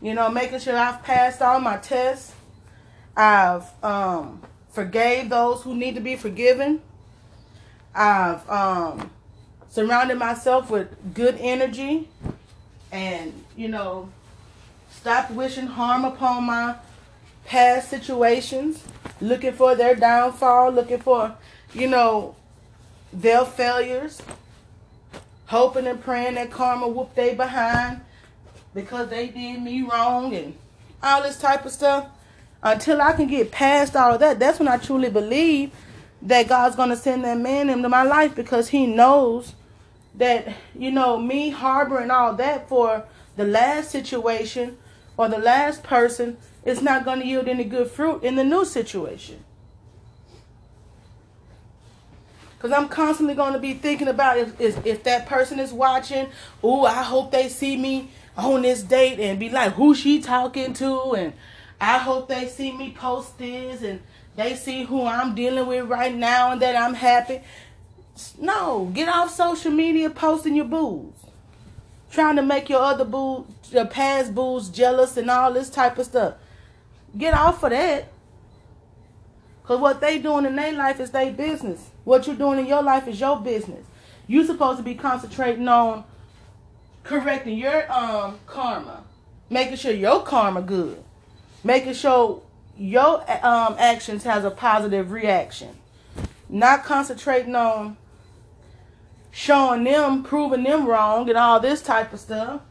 You 0.00 0.14
know, 0.14 0.30
making 0.30 0.60
sure 0.60 0.76
I've 0.76 1.02
passed 1.02 1.42
all 1.42 1.60
my 1.60 1.76
tests. 1.76 2.32
I've 3.16 3.64
um, 3.82 4.40
forgave 4.70 5.28
those 5.28 5.62
who 5.62 5.74
need 5.74 5.96
to 5.96 6.00
be 6.00 6.16
forgiven. 6.16 6.80
I've 7.94 8.48
um, 8.48 9.10
surrounded 9.68 10.18
myself 10.18 10.70
with 10.70 11.14
good 11.14 11.36
energy 11.40 12.08
and, 12.92 13.44
you 13.56 13.68
know, 13.68 14.10
stopped 14.90 15.30
wishing 15.32 15.66
harm 15.66 16.04
upon 16.04 16.44
my 16.44 16.76
past 17.44 17.88
situations, 17.88 18.84
looking 19.20 19.52
for 19.52 19.74
their 19.74 19.94
downfall, 19.94 20.70
looking 20.70 21.00
for, 21.00 21.34
you 21.72 21.88
know, 21.88 22.34
their 23.12 23.44
failures, 23.44 24.20
hoping 25.46 25.86
and 25.86 26.02
praying 26.02 26.34
that 26.34 26.50
karma 26.50 26.86
whoop 26.86 27.14
they 27.14 27.34
behind 27.34 28.00
because 28.74 29.08
they 29.08 29.28
did 29.28 29.60
me 29.62 29.82
wrong 29.82 30.34
and 30.34 30.54
all 31.02 31.22
this 31.22 31.38
type 31.38 31.64
of 31.64 31.72
stuff. 31.72 32.08
Until 32.62 33.00
I 33.00 33.14
can 33.14 33.26
get 33.26 33.50
past 33.50 33.96
all 33.96 34.14
of 34.14 34.20
that, 34.20 34.38
that's 34.38 34.58
when 34.58 34.68
I 34.68 34.76
truly 34.76 35.08
believe 35.10 35.72
that 36.22 36.48
God's 36.48 36.76
going 36.76 36.90
to 36.90 36.96
send 36.96 37.24
that 37.24 37.38
man 37.38 37.70
into 37.70 37.88
my 37.88 38.02
life 38.02 38.34
because 38.34 38.68
he 38.68 38.86
knows 38.86 39.54
that, 40.14 40.54
you 40.74 40.90
know, 40.90 41.18
me 41.18 41.50
harboring 41.50 42.10
all 42.10 42.34
that 42.34 42.68
for 42.68 43.04
the 43.36 43.44
last 43.44 43.90
situation 43.90 44.76
or 45.16 45.28
the 45.28 45.38
last 45.38 45.82
person 45.82 46.36
is 46.64 46.82
not 46.82 47.04
going 47.04 47.20
to 47.20 47.26
yield 47.26 47.48
any 47.48 47.64
good 47.64 47.90
fruit 47.90 48.22
in 48.22 48.36
the 48.36 48.44
new 48.44 48.64
situation. 48.64 49.44
Because 52.56 52.76
I'm 52.76 52.88
constantly 52.88 53.34
going 53.34 53.54
to 53.54 53.58
be 53.58 53.72
thinking 53.72 54.08
about 54.08 54.36
if, 54.36 54.60
if, 54.60 54.84
if 54.84 55.02
that 55.04 55.24
person 55.24 55.58
is 55.58 55.72
watching, 55.72 56.28
oh, 56.62 56.84
I 56.84 57.02
hope 57.02 57.30
they 57.30 57.48
see 57.48 57.76
me 57.78 58.10
on 58.36 58.62
this 58.62 58.82
date 58.82 59.18
and 59.18 59.40
be 59.40 59.48
like, 59.48 59.72
who 59.72 59.94
she 59.94 60.20
talking 60.20 60.74
to? 60.74 61.14
And 61.14 61.32
I 61.80 61.96
hope 61.96 62.28
they 62.28 62.48
see 62.48 62.72
me 62.72 62.92
post 62.92 63.38
this 63.38 63.80
and 63.82 64.00
they 64.36 64.54
see 64.54 64.84
who 64.84 65.04
I'm 65.04 65.34
dealing 65.34 65.66
with 65.66 65.88
right 65.88 66.14
now 66.14 66.52
and 66.52 66.62
that 66.62 66.76
I'm 66.76 66.94
happy. 66.94 67.40
No, 68.38 68.90
get 68.92 69.08
off 69.08 69.34
social 69.34 69.70
media 69.70 70.10
posting 70.10 70.54
your 70.54 70.66
booze. 70.66 71.14
Trying 72.10 72.36
to 72.36 72.42
make 72.42 72.68
your 72.68 72.80
other 72.80 73.04
boo, 73.04 73.46
your 73.70 73.86
past 73.86 74.34
booze 74.34 74.68
jealous 74.68 75.16
and 75.16 75.30
all 75.30 75.52
this 75.52 75.70
type 75.70 75.98
of 75.98 76.06
stuff. 76.06 76.34
Get 77.16 77.34
off 77.34 77.62
of 77.62 77.70
that. 77.70 78.08
Because 79.62 79.80
what 79.80 80.00
they 80.00 80.18
doing 80.18 80.46
in 80.46 80.56
their 80.56 80.72
life 80.72 80.98
is 81.00 81.10
their 81.10 81.32
business. 81.32 81.90
What 82.04 82.26
you're 82.26 82.36
doing 82.36 82.58
in 82.58 82.66
your 82.66 82.82
life 82.82 83.06
is 83.06 83.20
your 83.20 83.38
business. 83.40 83.86
You're 84.26 84.44
supposed 84.44 84.78
to 84.78 84.82
be 84.82 84.94
concentrating 84.94 85.68
on 85.68 86.04
correcting 87.04 87.56
your 87.56 87.90
um 87.92 88.38
karma. 88.46 89.04
Making 89.48 89.76
sure 89.76 89.92
your 89.92 90.22
karma 90.22 90.62
good. 90.62 91.02
Making 91.62 91.94
sure 91.94 92.42
your 92.80 93.20
um, 93.44 93.76
actions 93.78 94.24
has 94.24 94.42
a 94.42 94.50
positive 94.50 95.12
reaction. 95.12 95.76
Not 96.48 96.82
concentrating 96.82 97.54
on 97.54 97.98
showing 99.30 99.84
them, 99.84 100.22
proving 100.22 100.62
them 100.62 100.86
wrong, 100.86 101.28
and 101.28 101.36
all 101.36 101.60
this 101.60 101.82
type 101.82 102.14
of 102.14 102.20
stuff. 102.20 102.62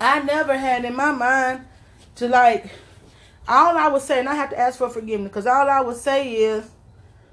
I 0.00 0.22
never 0.22 0.56
had 0.56 0.86
in 0.86 0.96
my 0.96 1.12
mind 1.12 1.66
to 2.16 2.26
like. 2.26 2.70
All 3.46 3.76
I 3.76 3.88
would 3.88 4.00
say, 4.00 4.18
and 4.18 4.28
I 4.30 4.34
have 4.34 4.48
to 4.50 4.58
ask 4.58 4.78
for 4.78 4.88
forgiveness, 4.88 5.28
because 5.28 5.46
all 5.46 5.68
I 5.68 5.82
would 5.82 5.98
say 5.98 6.32
is, 6.32 6.70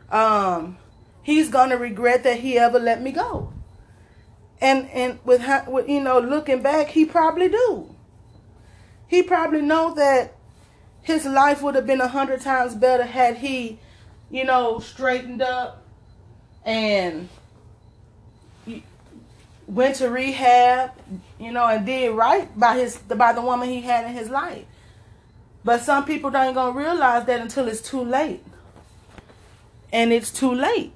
um, 0.10 0.78
he's 1.24 1.48
gonna 1.48 1.78
regret 1.78 2.26
that 2.26 2.42
he 2.42 2.60
ever 2.60 2.78
let 2.78 3.02
me 3.02 3.14
go. 3.14 3.54
And 4.60 4.90
and 4.90 5.18
with, 5.24 5.42
with 5.68 5.88
you 5.88 6.02
know 6.02 6.20
looking 6.20 6.62
back, 6.62 6.90
he 6.90 7.06
probably 7.06 7.48
do. 7.48 7.96
He 9.08 9.24
probably 9.24 9.62
know 9.62 9.94
that 9.96 10.36
his 11.02 11.26
life 11.26 11.62
would 11.62 11.76
have 11.76 11.88
been 11.88 12.02
a 12.02 12.08
hundred 12.08 12.42
times 12.42 12.76
better 12.76 13.04
had 13.04 13.38
he, 13.38 13.80
you 14.30 14.44
know, 14.44 14.80
straightened 14.80 15.42
up 15.42 15.84
and 16.64 17.30
went 19.68 19.96
to 19.96 20.10
rehab, 20.10 20.92
you 21.40 21.52
know, 21.52 21.66
and 21.66 21.86
did 21.86 22.12
right 22.12 22.58
by 22.60 22.78
his 22.78 22.98
by 22.98 23.34
the 23.34 23.42
woman 23.42 23.70
he 23.70 23.82
had 23.82 24.06
in 24.06 24.14
his 24.14 24.30
life. 24.30 24.66
But 25.64 25.82
some 25.82 26.06
people 26.06 26.30
don't 26.30 26.54
gonna 26.54 26.78
realize 26.78 27.26
that 27.26 27.40
until 27.40 27.68
it's 27.68 27.82
too 27.82 28.04
late. 28.04 28.44
And 29.94 30.12
it's 30.14 30.32
too 30.32 30.54
late. 30.54 30.94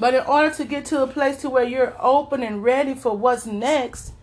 But 0.00 0.14
in 0.14 0.22
order 0.22 0.52
to 0.54 0.64
get 0.64 0.86
to 0.86 1.02
a 1.02 1.06
place 1.06 1.36
to 1.42 1.50
where 1.50 1.62
you're 1.62 1.94
open 2.00 2.42
and 2.42 2.64
ready 2.64 2.94
for 2.94 3.14
what's 3.14 3.44
next, 3.44 4.14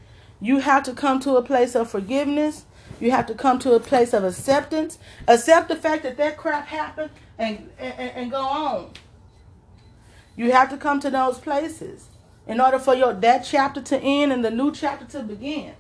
you 0.42 0.58
have 0.58 0.82
to 0.84 0.94
come 0.94 1.20
to 1.20 1.38
a 1.38 1.44
place 1.44 1.76
of 1.76 1.88
forgiveness. 1.90 2.66
You 3.00 3.12
have 3.12 3.28
to 3.28 3.36
come 3.36 3.60
to 3.60 3.74
a 3.74 3.80
place 3.80 4.12
of 4.12 4.24
acceptance. 4.24 4.98
Accept 5.28 5.70
the 5.70 5.76
fact 5.76 6.02
that 6.02 6.18
that 6.18 6.36
crap 6.36 6.66
happened 6.66 7.12
and, 7.38 7.70
and, 7.78 7.94
and 8.00 8.32
go 8.32 8.42
on. 8.42 8.90
You 10.36 10.52
have 10.52 10.70
to 10.72 10.78
come 10.78 11.00
to 11.00 11.12
those 11.12 11.38
places 11.38 12.08
in 12.48 12.60
order 12.60 12.80
for 12.80 12.96
your 12.96 13.14
that 13.14 13.40
chapter 13.40 13.82
to 13.82 14.00
end 14.00 14.34
and 14.34 14.44
the 14.44 14.52
new 14.52 14.72
chapter 14.72 15.06
to 15.06 15.22
begin. 15.22 15.74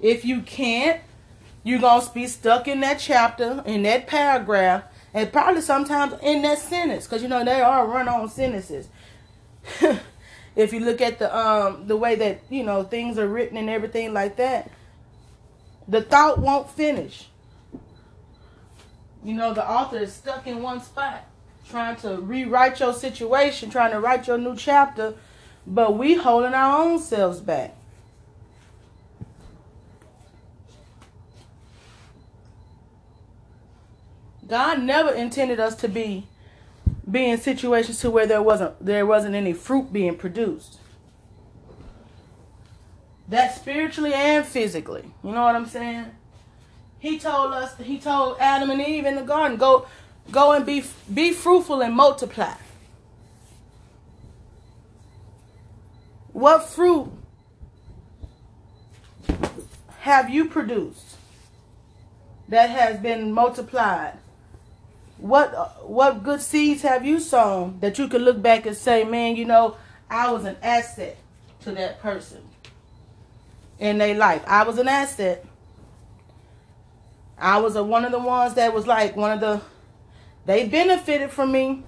If 0.00 0.24
you 0.24 0.40
can't, 0.40 1.02
you're 1.62 1.80
going 1.80 2.06
to 2.06 2.14
be 2.14 2.26
stuck 2.26 2.68
in 2.68 2.80
that 2.80 2.98
chapter, 3.00 3.62
in 3.66 3.82
that 3.82 4.06
paragraph, 4.06 4.84
and 5.16 5.32
probably 5.32 5.62
sometimes 5.62 6.12
in 6.22 6.42
that 6.42 6.58
sentence, 6.58 7.06
because 7.06 7.22
you 7.22 7.28
know 7.28 7.42
they 7.42 7.62
are 7.62 7.86
run-on 7.86 8.28
sentences. 8.28 8.86
if 10.54 10.74
you 10.74 10.80
look 10.80 11.00
at 11.00 11.18
the 11.18 11.34
um 11.34 11.86
the 11.86 11.96
way 11.96 12.16
that 12.16 12.42
you 12.50 12.62
know 12.62 12.84
things 12.84 13.18
are 13.18 13.26
written 13.26 13.56
and 13.56 13.70
everything 13.70 14.12
like 14.12 14.36
that, 14.36 14.70
the 15.88 16.02
thought 16.02 16.38
won't 16.38 16.70
finish. 16.70 17.30
You 19.24 19.32
know, 19.32 19.54
the 19.54 19.66
author 19.68 19.96
is 19.96 20.12
stuck 20.12 20.46
in 20.46 20.62
one 20.62 20.82
spot, 20.82 21.24
trying 21.66 21.96
to 21.96 22.18
rewrite 22.18 22.78
your 22.78 22.92
situation, 22.92 23.70
trying 23.70 23.92
to 23.92 24.00
write 24.00 24.26
your 24.26 24.36
new 24.36 24.54
chapter, 24.54 25.14
but 25.66 25.96
we 25.96 26.14
holding 26.16 26.52
our 26.52 26.82
own 26.82 26.98
selves 26.98 27.40
back. 27.40 27.74
God 34.46 34.82
never 34.82 35.10
intended 35.10 35.58
us 35.58 35.74
to 35.76 35.88
be 35.88 36.26
be 37.08 37.28
in 37.30 37.38
situations 37.38 38.00
to 38.00 38.10
where 38.10 38.26
there 38.26 38.42
wasn't 38.42 38.84
there 38.84 39.06
wasn't 39.06 39.34
any 39.34 39.52
fruit 39.52 39.92
being 39.92 40.16
produced. 40.16 40.78
That 43.28 43.54
spiritually 43.54 44.14
and 44.14 44.46
physically. 44.46 45.04
You 45.24 45.32
know 45.32 45.42
what 45.42 45.56
I'm 45.56 45.66
saying? 45.66 46.06
He 46.98 47.18
told 47.18 47.52
us 47.52 47.76
he 47.78 47.98
told 47.98 48.36
Adam 48.38 48.70
and 48.70 48.80
Eve 48.80 49.04
in 49.04 49.16
the 49.16 49.22
garden, 49.22 49.56
go 49.56 49.86
go 50.30 50.52
and 50.52 50.64
be 50.64 50.84
be 51.12 51.32
fruitful 51.32 51.80
and 51.80 51.94
multiply. 51.94 52.54
What 56.32 56.68
fruit 56.68 57.10
have 60.00 60.28
you 60.30 60.48
produced 60.48 61.16
that 62.48 62.70
has 62.70 62.98
been 63.00 63.32
multiplied? 63.32 64.18
What 65.18 65.88
what 65.88 66.22
good 66.22 66.42
seeds 66.42 66.82
have 66.82 67.04
you 67.04 67.20
sown 67.20 67.78
that 67.80 67.98
you 67.98 68.08
can 68.08 68.22
look 68.22 68.42
back 68.42 68.66
and 68.66 68.76
say, 68.76 69.04
man, 69.04 69.36
you 69.36 69.44
know, 69.44 69.76
I 70.10 70.30
was 70.30 70.44
an 70.44 70.56
asset 70.62 71.16
to 71.60 71.72
that 71.72 72.00
person 72.00 72.42
in 73.78 73.98
their 73.98 74.14
life. 74.14 74.42
I 74.46 74.64
was 74.64 74.78
an 74.78 74.88
asset. 74.88 75.44
I 77.38 77.58
was 77.58 77.76
a, 77.76 77.84
one 77.84 78.04
of 78.04 78.12
the 78.12 78.18
ones 78.18 78.54
that 78.54 78.72
was 78.72 78.86
like 78.86 79.16
one 79.16 79.32
of 79.32 79.40
the 79.40 79.60
they 80.44 80.68
benefited 80.68 81.30
from 81.30 81.52
me. 81.52 81.82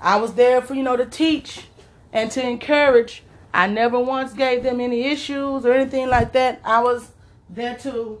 I 0.00 0.16
was 0.16 0.34
there 0.34 0.60
for 0.60 0.74
you 0.74 0.82
know 0.82 0.96
to 0.96 1.06
teach 1.06 1.66
and 2.12 2.30
to 2.32 2.46
encourage. 2.46 3.22
I 3.52 3.66
never 3.66 3.98
once 3.98 4.34
gave 4.34 4.62
them 4.62 4.80
any 4.80 5.04
issues 5.04 5.64
or 5.64 5.72
anything 5.72 6.08
like 6.08 6.32
that. 6.32 6.60
I 6.64 6.82
was 6.82 7.12
there 7.48 7.76
to 7.78 8.20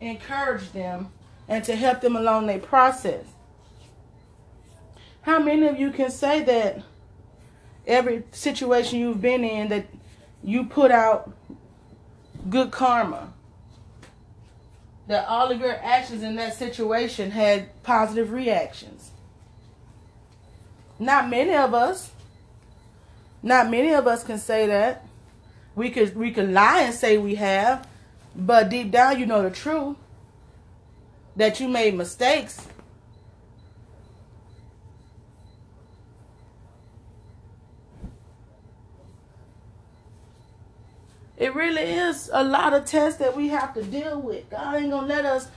encourage 0.00 0.72
them 0.72 1.12
and 1.48 1.62
to 1.64 1.76
help 1.76 2.00
them 2.00 2.16
along 2.16 2.46
their 2.46 2.58
process. 2.58 3.24
How 5.30 5.38
many 5.38 5.68
of 5.68 5.78
you 5.78 5.92
can 5.92 6.10
say 6.10 6.42
that 6.42 6.82
every 7.86 8.24
situation 8.32 8.98
you've 8.98 9.22
been 9.22 9.44
in 9.44 9.68
that 9.68 9.86
you 10.42 10.64
put 10.64 10.90
out 10.90 11.32
good 12.48 12.72
karma? 12.72 13.32
That 15.06 15.28
all 15.28 15.52
of 15.52 15.60
your 15.60 15.76
actions 15.84 16.24
in 16.24 16.34
that 16.34 16.54
situation 16.54 17.30
had 17.30 17.80
positive 17.84 18.32
reactions. 18.32 19.12
Not 20.98 21.30
many 21.30 21.54
of 21.54 21.74
us. 21.74 22.10
Not 23.40 23.70
many 23.70 23.92
of 23.94 24.08
us 24.08 24.24
can 24.24 24.38
say 24.38 24.66
that. 24.66 25.06
We 25.76 25.90
could 25.90 26.16
we 26.16 26.32
could 26.32 26.50
lie 26.50 26.80
and 26.80 26.92
say 26.92 27.18
we 27.18 27.36
have, 27.36 27.86
but 28.34 28.68
deep 28.68 28.90
down 28.90 29.20
you 29.20 29.26
know 29.26 29.44
the 29.44 29.50
truth. 29.50 29.96
That 31.36 31.60
you 31.60 31.68
made 31.68 31.94
mistakes 31.94 32.66
really 41.60 41.82
is 41.82 42.30
a 42.32 42.42
lot 42.42 42.72
of 42.72 42.86
tests 42.86 43.18
that 43.18 43.36
we 43.36 43.48
have 43.48 43.74
to 43.74 43.82
deal 43.82 44.18
with. 44.18 44.48
God 44.48 44.76
ain't 44.76 44.90
gonna 44.90 45.06
let 45.06 45.26
us 45.26 45.48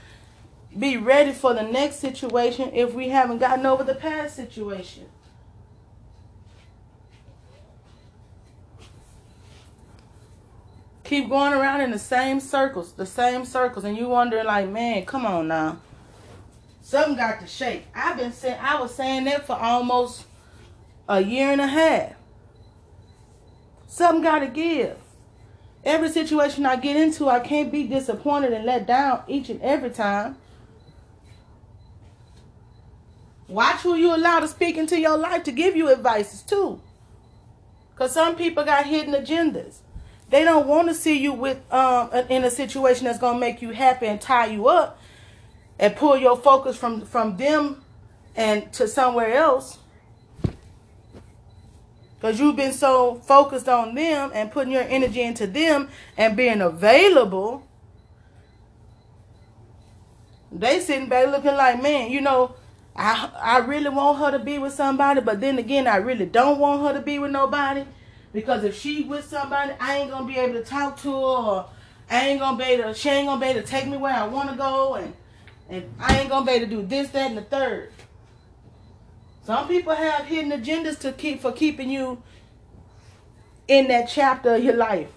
be 0.78 0.98
ready 0.98 1.32
for 1.32 1.54
the 1.54 1.62
next 1.62 1.96
situation 1.96 2.70
if 2.74 2.92
we 2.92 3.08
haven't 3.08 3.38
gotten 3.38 3.64
over 3.64 3.82
the 3.82 3.94
past 3.94 4.36
situation. 4.36 5.06
Keep 11.04 11.28
going 11.30 11.52
around 11.52 11.80
in 11.80 11.90
the 11.90 11.98
same 11.98 12.40
circles, 12.40 12.92
the 12.92 13.06
same 13.06 13.44
circles, 13.44 13.84
and 13.84 13.96
you 13.96 14.08
wondering 14.08 14.46
like, 14.46 14.68
man, 14.68 15.04
come 15.06 15.24
on 15.24 15.48
now. 15.48 15.78
Something 16.82 17.16
got 17.16 17.40
to 17.40 17.46
shake. 17.46 17.86
I've 17.94 18.18
been 18.18 18.32
saying 18.32 18.58
I 18.60 18.78
was 18.80 18.94
saying 18.94 19.24
that 19.24 19.46
for 19.46 19.54
almost 19.54 20.26
a 21.08 21.20
year 21.22 21.50
and 21.50 21.60
a 21.60 21.66
half. 21.66 22.12
Something 23.86 24.22
got 24.22 24.40
to 24.40 24.48
give. 24.48 24.98
Every 25.84 26.08
situation 26.08 26.64
I 26.64 26.76
get 26.76 26.96
into, 26.96 27.28
I 27.28 27.40
can't 27.40 27.70
be 27.70 27.84
disappointed 27.84 28.52
and 28.52 28.64
let 28.64 28.86
down 28.86 29.22
each 29.28 29.50
and 29.50 29.60
every 29.60 29.90
time. 29.90 30.36
Watch 33.48 33.80
who 33.82 33.94
you 33.94 34.14
allow 34.14 34.40
to 34.40 34.48
speak 34.48 34.78
into 34.78 34.98
your 34.98 35.18
life 35.18 35.44
to 35.44 35.52
give 35.52 35.76
you 35.76 35.92
advices 35.92 36.40
too. 36.42 36.80
Because 37.92 38.12
some 38.12 38.36
people 38.36 38.64
got 38.64 38.86
hidden 38.86 39.12
agendas. 39.12 39.78
They 40.30 40.42
don't 40.42 40.66
want 40.66 40.88
to 40.88 40.94
see 40.94 41.18
you 41.18 41.32
with 41.32 41.60
um 41.72 42.10
in 42.30 42.44
a 42.44 42.50
situation 42.50 43.04
that's 43.04 43.18
gonna 43.18 43.38
make 43.38 43.60
you 43.60 43.70
happy 43.70 44.06
and 44.06 44.20
tie 44.20 44.46
you 44.46 44.68
up 44.68 44.98
and 45.78 45.94
pull 45.94 46.16
your 46.16 46.36
focus 46.36 46.76
from 46.76 47.02
from 47.02 47.36
them 47.36 47.84
and 48.34 48.72
to 48.72 48.88
somewhere 48.88 49.34
else. 49.34 49.78
Because 52.24 52.40
you've 52.40 52.56
been 52.56 52.72
so 52.72 53.16
focused 53.16 53.68
on 53.68 53.94
them 53.94 54.30
and 54.32 54.50
putting 54.50 54.72
your 54.72 54.84
energy 54.84 55.20
into 55.20 55.46
them 55.46 55.90
and 56.16 56.34
being 56.34 56.62
available. 56.62 57.68
They 60.50 60.80
sitting 60.80 61.10
back 61.10 61.26
looking 61.26 61.54
like, 61.54 61.82
man, 61.82 62.10
you 62.10 62.22
know, 62.22 62.54
I 62.96 63.28
I 63.38 63.58
really 63.58 63.90
want 63.90 64.20
her 64.20 64.30
to 64.30 64.42
be 64.42 64.58
with 64.58 64.72
somebody, 64.72 65.20
but 65.20 65.42
then 65.42 65.58
again, 65.58 65.86
I 65.86 65.96
really 65.96 66.24
don't 66.24 66.58
want 66.58 66.80
her 66.86 66.98
to 66.98 67.04
be 67.04 67.18
with 67.18 67.30
nobody. 67.30 67.84
Because 68.32 68.64
if 68.64 68.80
she 68.80 69.02
with 69.02 69.26
somebody, 69.26 69.74
I 69.78 69.98
ain't 69.98 70.10
gonna 70.10 70.26
be 70.26 70.38
able 70.38 70.54
to 70.54 70.64
talk 70.64 70.96
to 71.02 71.10
her 71.10 71.18
or 71.18 71.66
I 72.10 72.28
ain't 72.28 72.40
gonna 72.40 72.56
be 72.56 72.64
able 72.64 72.84
to, 72.84 72.94
she 72.94 73.10
ain't 73.10 73.28
gonna 73.28 73.38
be 73.38 73.48
able 73.48 73.60
to 73.60 73.66
take 73.66 73.86
me 73.86 73.98
where 73.98 74.14
I 74.14 74.26
wanna 74.26 74.56
go 74.56 74.94
and 74.94 75.12
and 75.68 75.84
I 76.00 76.20
ain't 76.20 76.30
gonna 76.30 76.46
be 76.46 76.52
able 76.52 76.70
to 76.70 76.74
do 76.76 76.86
this, 76.86 77.10
that, 77.10 77.28
and 77.28 77.36
the 77.36 77.42
third. 77.42 77.90
Some 79.44 79.68
people 79.68 79.94
have 79.94 80.24
hidden 80.24 80.50
agendas 80.50 80.98
to 81.00 81.12
keep 81.12 81.40
for 81.42 81.52
keeping 81.52 81.90
you 81.90 82.22
in 83.68 83.88
that 83.88 84.08
chapter 84.08 84.54
of 84.54 84.64
your 84.64 84.76
life 84.76 85.10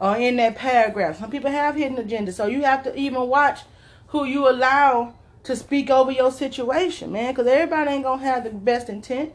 or 0.00 0.16
in 0.16 0.36
that 0.36 0.56
paragraph. 0.56 1.18
Some 1.18 1.30
people 1.30 1.50
have 1.50 1.76
hidden 1.76 1.96
agendas. 1.96 2.34
So 2.34 2.46
you 2.46 2.62
have 2.62 2.82
to 2.84 2.96
even 2.96 3.28
watch 3.28 3.60
who 4.08 4.24
you 4.24 4.48
allow 4.48 5.14
to 5.44 5.54
speak 5.54 5.90
over 5.90 6.10
your 6.10 6.32
situation, 6.32 7.12
man, 7.12 7.32
because 7.32 7.46
everybody 7.46 7.90
ain't 7.90 8.04
going 8.04 8.18
to 8.18 8.24
have 8.24 8.44
the 8.44 8.50
best 8.50 8.88
intent. 8.88 9.32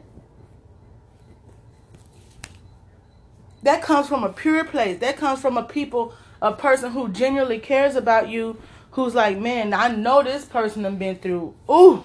That 3.62 3.82
comes 3.82 4.08
from 4.08 4.22
a 4.22 4.28
pure 4.28 4.64
place. 4.64 4.98
That 5.00 5.16
comes 5.16 5.40
from 5.40 5.56
a 5.56 5.62
people, 5.62 6.14
a 6.40 6.52
person 6.52 6.92
who 6.92 7.08
genuinely 7.08 7.58
cares 7.58 7.96
about 7.96 8.28
you, 8.28 8.60
who's 8.92 9.14
like, 9.14 9.38
man, 9.38 9.72
I 9.72 9.88
know 9.88 10.22
this 10.22 10.44
person 10.44 10.84
have 10.84 10.98
been 10.98 11.16
through. 11.16 11.54
Ooh, 11.68 12.04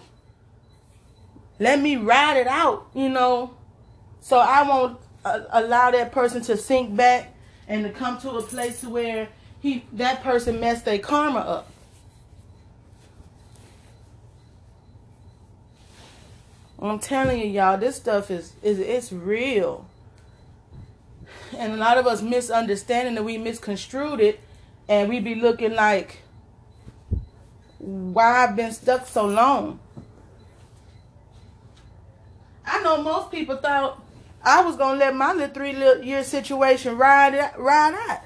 let 1.61 1.79
me 1.79 1.95
ride 1.95 2.37
it 2.37 2.47
out, 2.47 2.87
you 2.95 3.07
know, 3.07 3.53
so 4.19 4.39
I 4.39 4.67
won't 4.67 4.99
uh, 5.23 5.41
allow 5.51 5.91
that 5.91 6.11
person 6.11 6.41
to 6.41 6.57
sink 6.57 6.95
back 6.95 7.35
and 7.67 7.83
to 7.83 7.91
come 7.91 8.19
to 8.21 8.31
a 8.31 8.41
place 8.41 8.83
where 8.83 9.29
he 9.59 9.85
that 9.93 10.23
person 10.23 10.59
messed 10.59 10.85
their 10.85 10.97
karma 10.97 11.39
up. 11.39 11.71
I'm 16.79 16.97
telling 16.97 17.39
you, 17.39 17.45
y'all, 17.45 17.77
this 17.77 17.95
stuff 17.95 18.31
is 18.31 18.53
is 18.63 18.79
it's 18.79 19.13
real. 19.13 19.85
And 21.55 21.73
a 21.73 21.77
lot 21.77 21.99
of 21.99 22.07
us 22.07 22.23
misunderstanding 22.23 23.13
that 23.13 23.23
we 23.23 23.37
misconstrued 23.37 24.19
it 24.19 24.39
and 24.89 25.09
we 25.09 25.19
be 25.19 25.35
looking 25.35 25.75
like 25.75 26.23
why 27.77 28.45
I've 28.45 28.55
been 28.55 28.71
stuck 28.71 29.05
so 29.05 29.27
long. 29.27 29.79
I 32.81 32.83
know 32.83 33.03
most 33.03 33.29
people 33.29 33.57
thought 33.57 34.01
I 34.43 34.63
was 34.63 34.75
gonna 34.75 34.97
let 34.97 35.15
my 35.15 35.33
little 35.33 35.53
three 35.53 35.73
little 35.73 36.03
year 36.03 36.23
situation 36.23 36.97
ride 36.97 37.53
ride 37.55 37.93
out. 37.93 38.21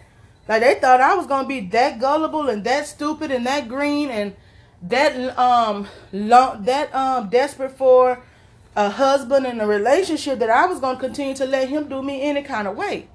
Like 0.47 0.61
they 0.61 0.75
thought 0.75 1.01
I 1.01 1.13
was 1.15 1.27
gonna 1.27 1.47
be 1.47 1.59
that 1.59 1.99
gullible 1.99 2.47
and 2.47 2.63
that 2.63 2.87
stupid 2.87 3.31
and 3.31 3.45
that 3.45 3.67
green 3.67 4.09
and 4.09 4.33
that 4.83 5.37
um 5.37 5.87
long, 6.13 6.63
that 6.63 6.95
um 6.95 7.29
desperate 7.29 7.71
for 7.71 8.23
a 8.77 8.89
husband 8.89 9.45
and 9.45 9.61
a 9.61 9.67
relationship 9.67 10.39
that 10.39 10.49
I 10.49 10.67
was 10.67 10.79
gonna 10.79 10.99
continue 10.99 11.35
to 11.35 11.45
let 11.45 11.67
him 11.67 11.89
do 11.89 12.01
me 12.01 12.21
any 12.21 12.41
kind 12.41 12.65
of 12.65 12.77
way. 12.77 13.09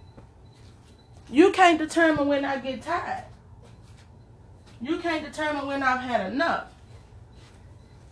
You 1.30 1.52
can't 1.52 1.78
determine 1.78 2.28
when 2.28 2.44
I 2.44 2.58
get 2.58 2.82
tired. 2.82 3.24
You 4.82 4.98
can't 4.98 5.24
determine 5.24 5.66
when 5.66 5.82
I've 5.82 6.00
had 6.00 6.32
enough. 6.32 6.66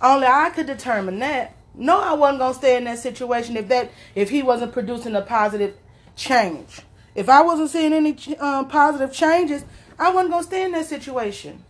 Only 0.01 0.27
I 0.27 0.49
could 0.49 0.67
determine 0.67 1.19
that. 1.19 1.58
No, 1.79 2.01
I 2.01 2.13
wasn't 2.13 2.41
gonna 2.41 2.55
stay 2.55 2.77
in 2.77 2.85
that 2.85 2.99
situation 2.99 3.57
if 3.57 3.69
that 3.69 3.93
if 4.17 4.31
he 4.31 4.43
wasn't 4.43 4.73
producing 4.73 5.15
a 5.15 5.23
positive 5.23 5.77
change. 6.17 6.83
If 7.15 7.29
I 7.29 7.43
wasn't 7.43 7.71
seeing 7.71 7.93
any 7.93 8.37
um, 8.39 8.69
positive 8.69 9.13
changes, 9.13 9.65
I 9.97 10.11
wasn't 10.13 10.33
gonna 10.33 10.43
stay 10.43 10.65
in 10.65 10.73
that 10.73 10.87
situation. 10.87 11.65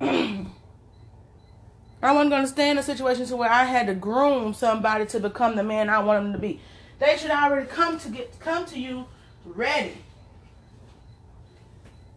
I 2.02 2.12
wasn't 2.12 2.30
to 2.32 2.46
stay 2.46 2.70
in 2.70 2.78
a 2.78 2.82
situation 2.82 3.26
to 3.26 3.36
where 3.36 3.50
I 3.50 3.64
had 3.64 3.86
to 3.86 3.94
groom 3.94 4.54
somebody 4.54 5.04
to 5.06 5.20
become 5.20 5.56
the 5.56 5.62
man 5.62 5.90
I 5.90 5.98
want 6.00 6.24
them 6.24 6.32
to 6.32 6.38
be. 6.38 6.60
They 6.98 7.16
should 7.16 7.30
already 7.30 7.66
come 7.66 7.98
to 8.00 8.08
get 8.08 8.38
come 8.40 8.66
to 8.66 8.78
you 8.78 9.06
ready. 9.44 9.96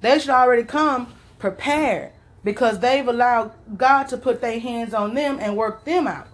They 0.01 0.19
should 0.19 0.29
already 0.29 0.63
come 0.63 1.13
prepared 1.39 2.11
because 2.43 2.79
they've 2.79 3.07
allowed 3.07 3.53
God 3.77 4.03
to 4.09 4.17
put 4.17 4.41
their 4.41 4.59
hands 4.59 4.93
on 4.93 5.13
them 5.13 5.37
and 5.39 5.55
work 5.55 5.85
them 5.85 6.07
out. 6.07 6.27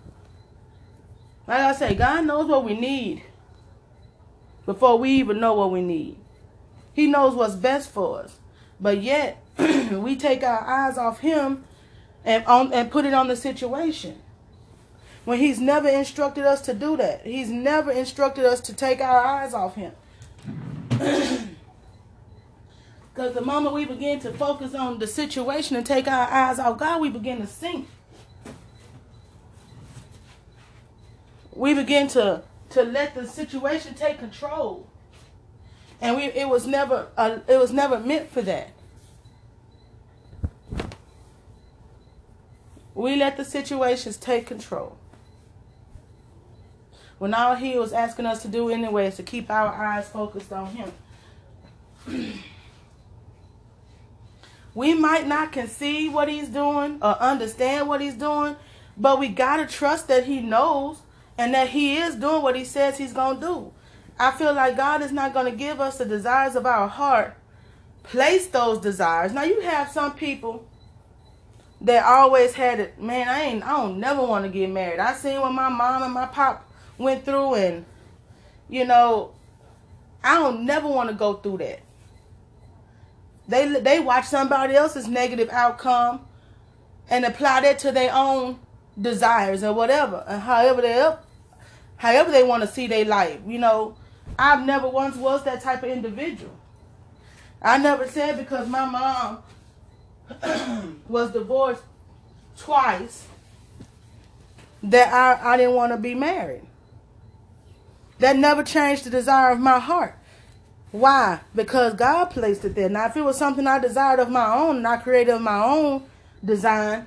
Like 1.47 1.61
I 1.61 1.73
say, 1.73 1.95
God 1.95 2.25
knows 2.25 2.47
what 2.47 2.63
we 2.63 2.79
need 2.79 3.23
before 4.65 4.97
we 4.97 5.11
even 5.11 5.39
know 5.39 5.53
what 5.53 5.71
we 5.71 5.81
need. 5.81 6.17
He 6.93 7.07
knows 7.07 7.35
what's 7.35 7.55
best 7.55 7.91
for 7.91 8.21
us. 8.21 8.37
But 8.79 9.01
yet, 9.01 9.41
we 9.57 10.15
take 10.15 10.43
our 10.43 10.61
eyes 10.61 10.97
off 10.97 11.19
him 11.19 11.63
and 12.23 12.45
on 12.45 12.73
and 12.73 12.91
put 12.91 13.05
it 13.05 13.13
on 13.13 13.27
the 13.27 13.35
situation. 13.35 14.21
When 15.25 15.39
he's 15.39 15.59
never 15.59 15.87
instructed 15.87 16.45
us 16.45 16.61
to 16.61 16.73
do 16.73 16.97
that. 16.97 17.25
He's 17.25 17.49
never 17.49 17.91
instructed 17.91 18.45
us 18.45 18.61
to 18.61 18.73
take 18.73 19.01
our 19.01 19.19
eyes 19.19 19.53
off 19.53 19.75
him. 19.75 19.93
Because 23.19 23.33
the 23.33 23.41
moment 23.41 23.75
we 23.75 23.83
begin 23.83 24.21
to 24.21 24.31
focus 24.31 24.73
on 24.73 24.99
the 24.99 25.05
situation 25.05 25.75
and 25.75 25.85
take 25.85 26.07
our 26.07 26.31
eyes 26.31 26.57
off 26.57 26.77
God, 26.77 27.01
we 27.01 27.09
begin 27.09 27.41
to 27.41 27.47
sink. 27.47 27.85
We 31.51 31.73
begin 31.73 32.07
to 32.09 32.43
to 32.69 32.83
let 32.83 33.15
the 33.15 33.27
situation 33.27 33.93
take 33.93 34.19
control. 34.19 34.87
And 35.99 36.15
we 36.15 36.27
it 36.27 36.47
was 36.47 36.65
never 36.65 37.09
uh, 37.17 37.39
it 37.45 37.57
was 37.57 37.73
never 37.73 37.99
meant 37.99 38.31
for 38.31 38.41
that. 38.43 38.71
We 42.95 43.17
let 43.17 43.35
the 43.35 43.43
situations 43.43 44.15
take 44.15 44.47
control. 44.47 44.97
When 47.17 47.33
all 47.33 47.55
he 47.55 47.77
was 47.77 47.91
asking 47.91 48.27
us 48.27 48.43
to 48.43 48.47
do 48.47 48.69
anyway 48.69 49.07
is 49.07 49.17
to 49.17 49.23
keep 49.23 49.51
our 49.51 49.73
eyes 49.73 50.07
focused 50.07 50.53
on 50.53 50.67
him. 50.67 50.93
we 54.75 54.93
might 54.93 55.27
not 55.27 55.51
conceive 55.51 56.13
what 56.13 56.29
he's 56.29 56.49
doing 56.49 56.99
or 57.01 57.19
understand 57.21 57.87
what 57.87 58.01
he's 58.01 58.15
doing, 58.15 58.55
but 58.97 59.19
we 59.19 59.29
got 59.29 59.57
to 59.57 59.65
trust 59.65 60.07
that 60.07 60.25
he 60.25 60.41
knows 60.41 61.01
and 61.37 61.53
that 61.53 61.69
he 61.69 61.97
is 61.97 62.15
doing 62.15 62.41
what 62.41 62.55
he 62.55 62.63
says 62.63 62.97
he's 62.97 63.13
going 63.13 63.39
to 63.39 63.45
do. 63.45 63.73
I 64.19 64.31
feel 64.31 64.53
like 64.53 64.75
God 64.75 65.01
is 65.01 65.11
not 65.11 65.33
going 65.33 65.49
to 65.49 65.57
give 65.57 65.79
us 65.79 65.97
the 65.97 66.05
desires 66.05 66.55
of 66.55 66.65
our 66.65 66.87
heart. 66.87 67.35
Place 68.03 68.47
those 68.47 68.79
desires. 68.79 69.31
Now 69.33 69.43
you 69.43 69.61
have 69.61 69.89
some 69.89 70.13
people 70.13 70.67
that 71.81 72.03
always 72.03 72.53
had 72.53 72.79
it, 72.79 73.01
man, 73.01 73.29
I 73.29 73.43
ain't 73.43 73.63
I 73.63 73.77
don't 73.77 73.99
never 73.99 74.21
want 74.21 74.43
to 74.43 74.51
get 74.51 74.69
married. 74.69 74.99
I 74.99 75.13
seen 75.13 75.39
what 75.39 75.53
my 75.53 75.69
mom 75.69 76.03
and 76.03 76.13
my 76.13 76.25
pop 76.25 76.69
went 76.97 77.23
through 77.23 77.55
and 77.55 77.85
you 78.67 78.85
know, 78.85 79.31
I 80.23 80.35
don't 80.35 80.65
never 80.65 80.87
want 80.87 81.09
to 81.09 81.15
go 81.15 81.35
through 81.35 81.59
that. 81.59 81.79
They 83.49 83.79
they 83.79 83.99
watch 83.99 84.25
somebody 84.25 84.75
else's 84.75 85.07
negative 85.07 85.49
outcome 85.49 86.21
and 87.09 87.25
apply 87.25 87.61
that 87.61 87.79
to 87.79 87.91
their 87.91 88.13
own 88.13 88.59
desires 89.01 89.63
or 89.63 89.73
whatever, 89.73 90.23
and 90.27 90.39
however 90.39 90.83
they 90.83 91.11
however 91.97 92.31
they 92.31 92.43
want 92.43 92.61
to 92.61 92.67
see 92.67 92.85
their 92.85 93.05
life. 93.05 93.39
You 93.47 93.57
know, 93.57 93.95
I've 94.37 94.63
never 94.63 94.87
once 94.87 95.15
was 95.15 95.43
that 95.45 95.63
type 95.63 95.81
of 95.81 95.89
individual. 95.89 96.53
I 97.59 97.79
never 97.79 98.07
said 98.07 98.37
because 98.37 98.69
my 98.69 98.85
mom 98.85 99.41
was 101.09 101.31
divorced 101.31 101.81
twice 102.55 103.25
that 104.83 105.11
I, 105.11 105.53
I 105.53 105.57
didn't 105.57 105.73
want 105.73 105.91
to 105.91 105.97
be 105.97 106.13
married. 106.13 106.61
That 108.19 108.37
never 108.37 108.63
changed 108.63 109.05
the 109.05 109.09
desire 109.09 109.51
of 109.51 109.59
my 109.59 109.79
heart. 109.79 110.18
Why? 110.91 111.41
Because 111.53 111.93
God 111.93 112.25
placed 112.25 112.65
it 112.65 112.75
there. 112.75 112.89
Now, 112.89 113.05
if 113.05 113.15
it 113.15 113.21
was 113.21 113.37
something 113.37 113.67
I 113.67 113.79
desired 113.79 114.19
of 114.19 114.29
my 114.29 114.55
own 114.55 114.77
and 114.77 114.87
I 114.87 114.97
created 114.97 115.35
of 115.35 115.41
my 115.41 115.63
own 115.63 116.03
design, 116.43 117.05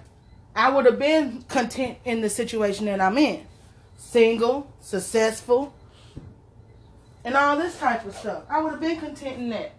I 0.55 0.71
would 0.71 0.87
have 0.87 0.99
been 0.99 1.42
content 1.49 1.99
in 2.05 2.21
the 2.21 2.31
situation 2.31 2.87
that 2.87 3.01
I'm 3.01 3.18
in. 3.18 3.45
Single, 3.97 4.71
successful, 4.81 5.75
and 7.25 7.35
all 7.35 7.57
this 7.57 7.79
type 7.79 8.05
of 8.05 8.14
stuff. 8.14 8.45
I 8.49 8.61
would 8.61 8.73
have 8.73 8.81
been 8.81 8.99
content 8.99 9.38
in 9.38 9.49
that. 9.51 9.73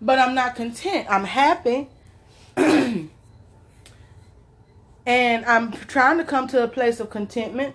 But 0.00 0.18
I'm 0.18 0.34
not 0.34 0.56
content. 0.56 1.06
I'm 1.10 1.24
happy. 1.24 1.88
and 2.56 3.10
I'm 5.06 5.72
trying 5.72 6.18
to 6.18 6.24
come 6.24 6.48
to 6.48 6.62
a 6.62 6.68
place 6.68 7.00
of 7.00 7.10
contentment 7.10 7.74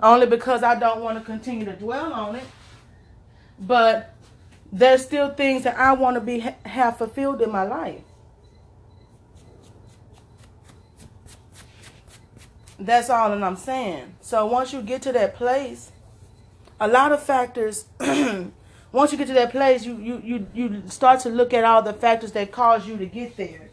only 0.00 0.26
because 0.26 0.62
I 0.62 0.78
don't 0.78 1.02
want 1.02 1.18
to 1.18 1.24
continue 1.24 1.64
to 1.64 1.72
dwell 1.72 2.12
on 2.12 2.36
it. 2.36 2.44
But 3.58 4.14
there's 4.76 5.02
still 5.02 5.30
things 5.30 5.62
that 5.62 5.78
I 5.78 5.94
want 5.94 6.16
to 6.16 6.20
be 6.20 6.40
have 6.66 6.98
fulfilled 6.98 7.40
in 7.40 7.50
my 7.50 7.62
life. 7.62 8.02
That's 12.78 13.08
all 13.08 13.30
that 13.30 13.42
I'm 13.42 13.56
saying. 13.56 14.16
So 14.20 14.44
once 14.44 14.74
you 14.74 14.82
get 14.82 15.00
to 15.02 15.12
that 15.12 15.34
place, 15.34 15.92
a 16.78 16.86
lot 16.86 17.10
of 17.10 17.22
factors 17.22 17.86
once 18.92 19.12
you 19.12 19.16
get 19.16 19.28
to 19.28 19.32
that 19.32 19.50
place 19.50 19.86
you, 19.86 19.96
you 19.96 20.20
you 20.22 20.46
you 20.52 20.82
start 20.88 21.20
to 21.20 21.30
look 21.30 21.54
at 21.54 21.64
all 21.64 21.80
the 21.80 21.94
factors 21.94 22.32
that 22.32 22.52
cause 22.52 22.86
you 22.86 22.98
to 22.98 23.06
get 23.06 23.34
there 23.38 23.70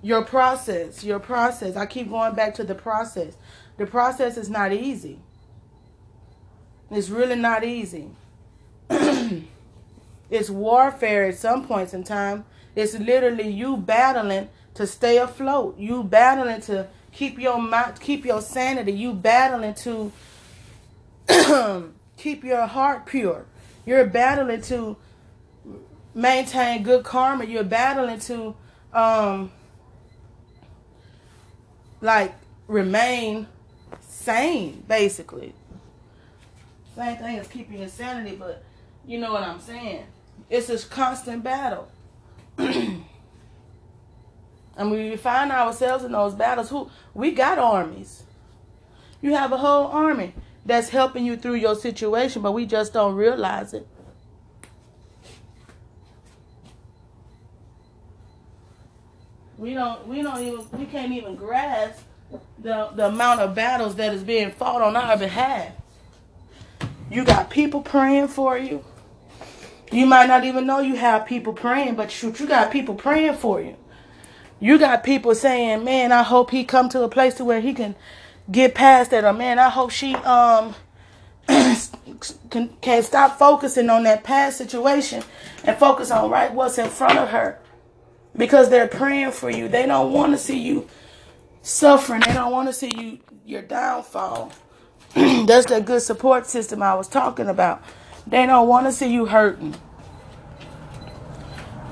your 0.00 0.24
process 0.24 1.04
your 1.04 1.18
process 1.18 1.76
i 1.76 1.84
keep 1.84 2.08
going 2.08 2.34
back 2.34 2.54
to 2.54 2.64
the 2.64 2.74
process 2.74 3.36
the 3.76 3.84
process 3.86 4.38
is 4.38 4.48
not 4.48 4.72
easy 4.72 5.18
it's 6.90 7.08
really 7.08 7.36
not 7.36 7.64
easy. 7.64 8.08
It's 10.30 10.48
warfare 10.48 11.26
at 11.26 11.36
some 11.36 11.66
points 11.66 11.92
in 11.92 12.04
time. 12.04 12.44
It's 12.76 12.94
literally 12.94 13.48
you 13.50 13.76
battling 13.76 14.48
to 14.74 14.86
stay 14.86 15.18
afloat. 15.18 15.76
You 15.76 16.04
battling 16.04 16.60
to 16.62 16.86
keep 17.12 17.38
your 17.38 17.60
mind 17.60 18.00
keep 18.00 18.24
your 18.24 18.40
sanity. 18.40 18.92
You 18.92 19.12
battling 19.12 19.74
to 19.74 20.12
keep 22.16 22.44
your 22.44 22.66
heart 22.66 23.06
pure. 23.06 23.44
You're 23.84 24.06
battling 24.06 24.62
to 24.62 24.96
maintain 26.14 26.84
good 26.84 27.02
karma. 27.04 27.44
You're 27.44 27.64
battling 27.64 28.20
to 28.20 28.54
um 28.92 29.50
like 32.00 32.34
remain 32.68 33.48
sane, 34.00 34.84
basically. 34.86 35.54
Same 36.96 37.16
thing 37.16 37.38
as 37.38 37.48
keeping 37.48 37.78
your 37.78 37.88
sanity, 37.88 38.36
but 38.36 38.62
you 39.06 39.18
know 39.18 39.32
what 39.32 39.42
I'm 39.42 39.60
saying. 39.60 40.04
It's 40.48 40.68
a 40.68 40.78
constant 40.88 41.42
battle. 41.44 41.88
and 42.58 43.04
we 44.76 45.16
find 45.16 45.52
ourselves 45.52 46.04
in 46.04 46.12
those 46.12 46.34
battles, 46.34 46.70
who 46.70 46.90
we 47.14 47.30
got 47.30 47.58
armies. 47.58 48.24
You 49.22 49.34
have 49.34 49.52
a 49.52 49.58
whole 49.58 49.86
army 49.86 50.34
that's 50.64 50.88
helping 50.88 51.24
you 51.24 51.36
through 51.36 51.54
your 51.54 51.74
situation, 51.74 52.42
but 52.42 52.52
we 52.52 52.66
just 52.66 52.92
don't 52.92 53.14
realize 53.14 53.74
it. 53.74 53.86
We 59.58 59.74
don't 59.74 60.06
we 60.06 60.22
don't 60.22 60.40
even 60.40 60.66
we 60.72 60.86
can't 60.86 61.12
even 61.12 61.36
grasp 61.36 62.02
the 62.58 62.88
the 62.94 63.08
amount 63.08 63.40
of 63.40 63.54
battles 63.54 63.94
that 63.96 64.14
is 64.14 64.22
being 64.22 64.50
fought 64.52 64.80
on 64.80 64.96
our 64.96 65.18
behalf. 65.18 65.72
You 67.10 67.24
got 67.24 67.50
people 67.50 67.82
praying 67.82 68.28
for 68.28 68.58
you. 68.58 68.84
You 69.92 70.06
might 70.06 70.28
not 70.28 70.44
even 70.44 70.66
know 70.66 70.80
you 70.80 70.96
have 70.96 71.26
people 71.26 71.52
praying, 71.52 71.96
but 71.96 72.10
shoot, 72.10 72.40
you 72.40 72.46
got 72.46 72.70
people 72.70 72.94
praying 72.94 73.34
for 73.34 73.60
you. 73.60 73.76
You 74.60 74.78
got 74.78 75.04
people 75.04 75.34
saying, 75.34 75.84
"Man, 75.84 76.12
I 76.12 76.22
hope 76.22 76.50
he 76.50 76.64
come 76.64 76.88
to 76.90 77.02
a 77.02 77.08
place 77.08 77.34
to 77.34 77.44
where 77.44 77.60
he 77.60 77.74
can 77.74 77.96
get 78.50 78.74
past 78.74 79.10
that," 79.10 79.24
or 79.24 79.32
"Man, 79.32 79.58
I 79.58 79.70
hope 79.70 79.90
she 79.90 80.14
um 80.16 80.74
can, 81.48 82.70
can 82.80 83.02
stop 83.02 83.38
focusing 83.38 83.90
on 83.90 84.04
that 84.04 84.24
past 84.24 84.58
situation 84.58 85.24
and 85.64 85.76
focus 85.78 86.10
on 86.10 86.30
right 86.30 86.52
what's 86.54 86.78
in 86.78 86.88
front 86.90 87.18
of 87.18 87.30
her." 87.30 87.58
because 88.36 88.70
they're 88.70 88.88
praying 88.88 89.32
for 89.32 89.50
you. 89.50 89.68
They 89.68 89.86
don't 89.86 90.12
want 90.12 90.32
to 90.32 90.38
see 90.38 90.58
you 90.58 90.88
suffering. 91.62 92.22
They 92.26 92.32
don't 92.32 92.52
want 92.52 92.68
to 92.68 92.72
see 92.72 92.92
you 92.96 93.18
your 93.44 93.62
downfall. 93.62 94.52
That's 95.46 95.66
that 95.66 95.84
good 95.84 96.02
support 96.02 96.46
system 96.46 96.82
I 96.82 96.94
was 96.94 97.08
talking 97.08 97.48
about. 97.48 97.82
They 98.26 98.46
don't 98.46 98.68
want 98.68 98.86
to 98.86 98.92
see 98.92 99.12
you 99.12 99.26
hurting. 99.26 99.74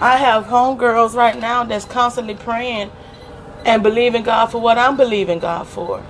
I 0.01 0.17
have 0.17 0.45
homegirls 0.45 1.15
right 1.15 1.39
now 1.39 1.65
that's 1.65 1.85
constantly 1.85 2.37
praying 2.37 2.93
and 3.65 3.83
believing 3.83 4.23
God 4.23 4.47
for 4.47 4.61
what 4.61 4.79
I'm 4.79 4.97
believing 4.97 5.41
God 5.41 5.67
for. 5.67 6.01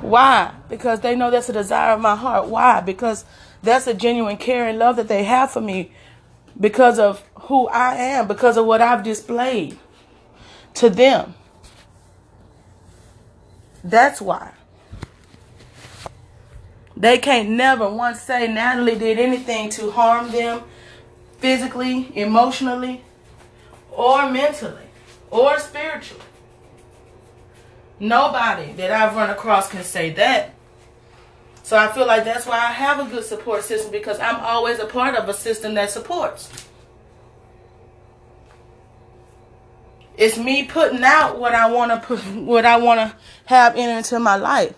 Why? 0.00 0.52
Because 0.68 1.00
they 1.00 1.14
know 1.14 1.30
that's 1.30 1.48
a 1.48 1.52
desire 1.52 1.92
of 1.92 2.00
my 2.00 2.16
heart. 2.16 2.48
Why? 2.48 2.80
Because 2.80 3.24
that's 3.62 3.86
a 3.86 3.94
genuine 3.94 4.36
care 4.36 4.66
and 4.66 4.78
love 4.78 4.96
that 4.96 5.06
they 5.06 5.22
have 5.24 5.52
for 5.52 5.60
me 5.60 5.92
because 6.58 6.98
of 6.98 7.22
who 7.42 7.68
I 7.68 7.94
am, 7.94 8.26
because 8.26 8.56
of 8.56 8.66
what 8.66 8.80
I've 8.80 9.04
displayed 9.04 9.78
to 10.74 10.90
them. 10.90 11.34
That's 13.84 14.20
why. 14.20 14.52
They 16.98 17.18
can't 17.18 17.50
never 17.50 17.88
once 17.88 18.20
say 18.20 18.52
Natalie 18.52 18.98
did 18.98 19.20
anything 19.20 19.70
to 19.70 19.92
harm 19.92 20.32
them 20.32 20.64
physically, 21.38 22.10
emotionally, 22.16 23.04
or 23.92 24.28
mentally, 24.28 24.82
or 25.30 25.60
spiritually. 25.60 26.24
Nobody 28.00 28.72
that 28.72 28.90
I've 28.90 29.14
run 29.14 29.30
across 29.30 29.70
can 29.70 29.84
say 29.84 30.10
that. 30.14 30.54
So 31.62 31.76
I 31.76 31.86
feel 31.92 32.06
like 32.06 32.24
that's 32.24 32.46
why 32.46 32.56
I 32.56 32.72
have 32.72 32.98
a 32.98 33.08
good 33.08 33.24
support 33.24 33.62
system 33.62 33.92
because 33.92 34.18
I'm 34.18 34.40
always 34.40 34.80
a 34.80 34.86
part 34.86 35.14
of 35.14 35.28
a 35.28 35.34
system 35.34 35.74
that 35.74 35.90
supports. 35.90 36.50
It's 40.16 40.36
me 40.36 40.64
putting 40.64 41.04
out 41.04 41.38
what 41.38 41.54
I 41.54 41.70
want 41.70 41.92
to 41.92 42.04
put, 42.04 42.18
what 42.34 42.64
I 42.64 42.76
want 42.78 42.98
to 42.98 43.16
have 43.44 43.76
in 43.76 43.88
into 43.88 44.18
my 44.18 44.34
life. 44.34 44.74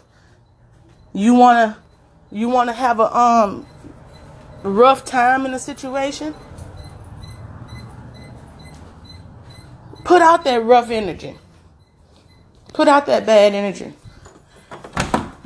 You 1.15 1.35
want 1.35 1.75
to 1.77 1.90
you 2.33 2.49
want 2.49 2.69
to 2.69 2.73
have 2.73 3.01
a 3.01 3.17
um 3.17 3.67
rough 4.63 5.05
time 5.05 5.47
in 5.47 5.55
a 5.55 5.59
situation? 5.59 6.35
Put 10.05 10.23
out 10.23 10.45
that 10.45 10.65
rough 10.65 10.91
energy. 10.91 11.39
Put 12.73 12.89
out 12.89 13.07
that 13.07 13.27
bad 13.27 13.55
energy. 13.55 13.93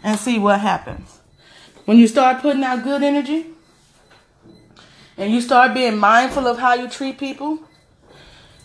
And 0.02 0.18
see 0.18 0.38
what 0.38 0.60
happens. 0.60 1.20
When 1.84 1.98
you 1.98 2.06
start 2.06 2.40
putting 2.40 2.62
out 2.62 2.82
good 2.82 3.02
energy 3.02 3.46
and 5.16 5.32
you 5.32 5.40
start 5.40 5.74
being 5.74 5.96
mindful 5.96 6.46
of 6.46 6.58
how 6.58 6.74
you 6.74 6.88
treat 6.88 7.18
people, 7.18 7.58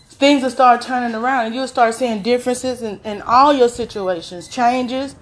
things 0.08 0.42
will 0.42 0.50
start 0.50 0.82
turning 0.82 1.14
around 1.14 1.46
and 1.46 1.54
you'll 1.54 1.68
start 1.68 1.94
seeing 1.94 2.22
differences 2.22 2.82
in, 2.82 3.00
in 3.04 3.22
all 3.22 3.52
your 3.52 3.68
situations, 3.68 4.48
changes, 4.48 5.16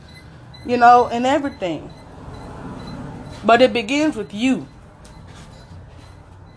you 0.67 0.77
know, 0.77 1.09
and 1.11 1.25
everything. 1.25 1.91
But 3.45 3.63
it 3.63 3.73
begins 3.73 4.17
with 4.17 4.35
you. 4.35 4.67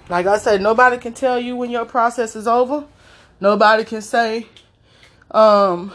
Like 0.09 0.25
I 0.25 0.37
said, 0.37 0.61
nobody 0.61 0.97
can 0.97 1.13
tell 1.13 1.39
you 1.39 1.55
when 1.55 1.69
your 1.69 1.85
process 1.85 2.35
is 2.35 2.47
over. 2.47 2.85
Nobody 3.39 3.83
can 3.83 4.01
say, 4.01 4.47
um, 5.31 5.93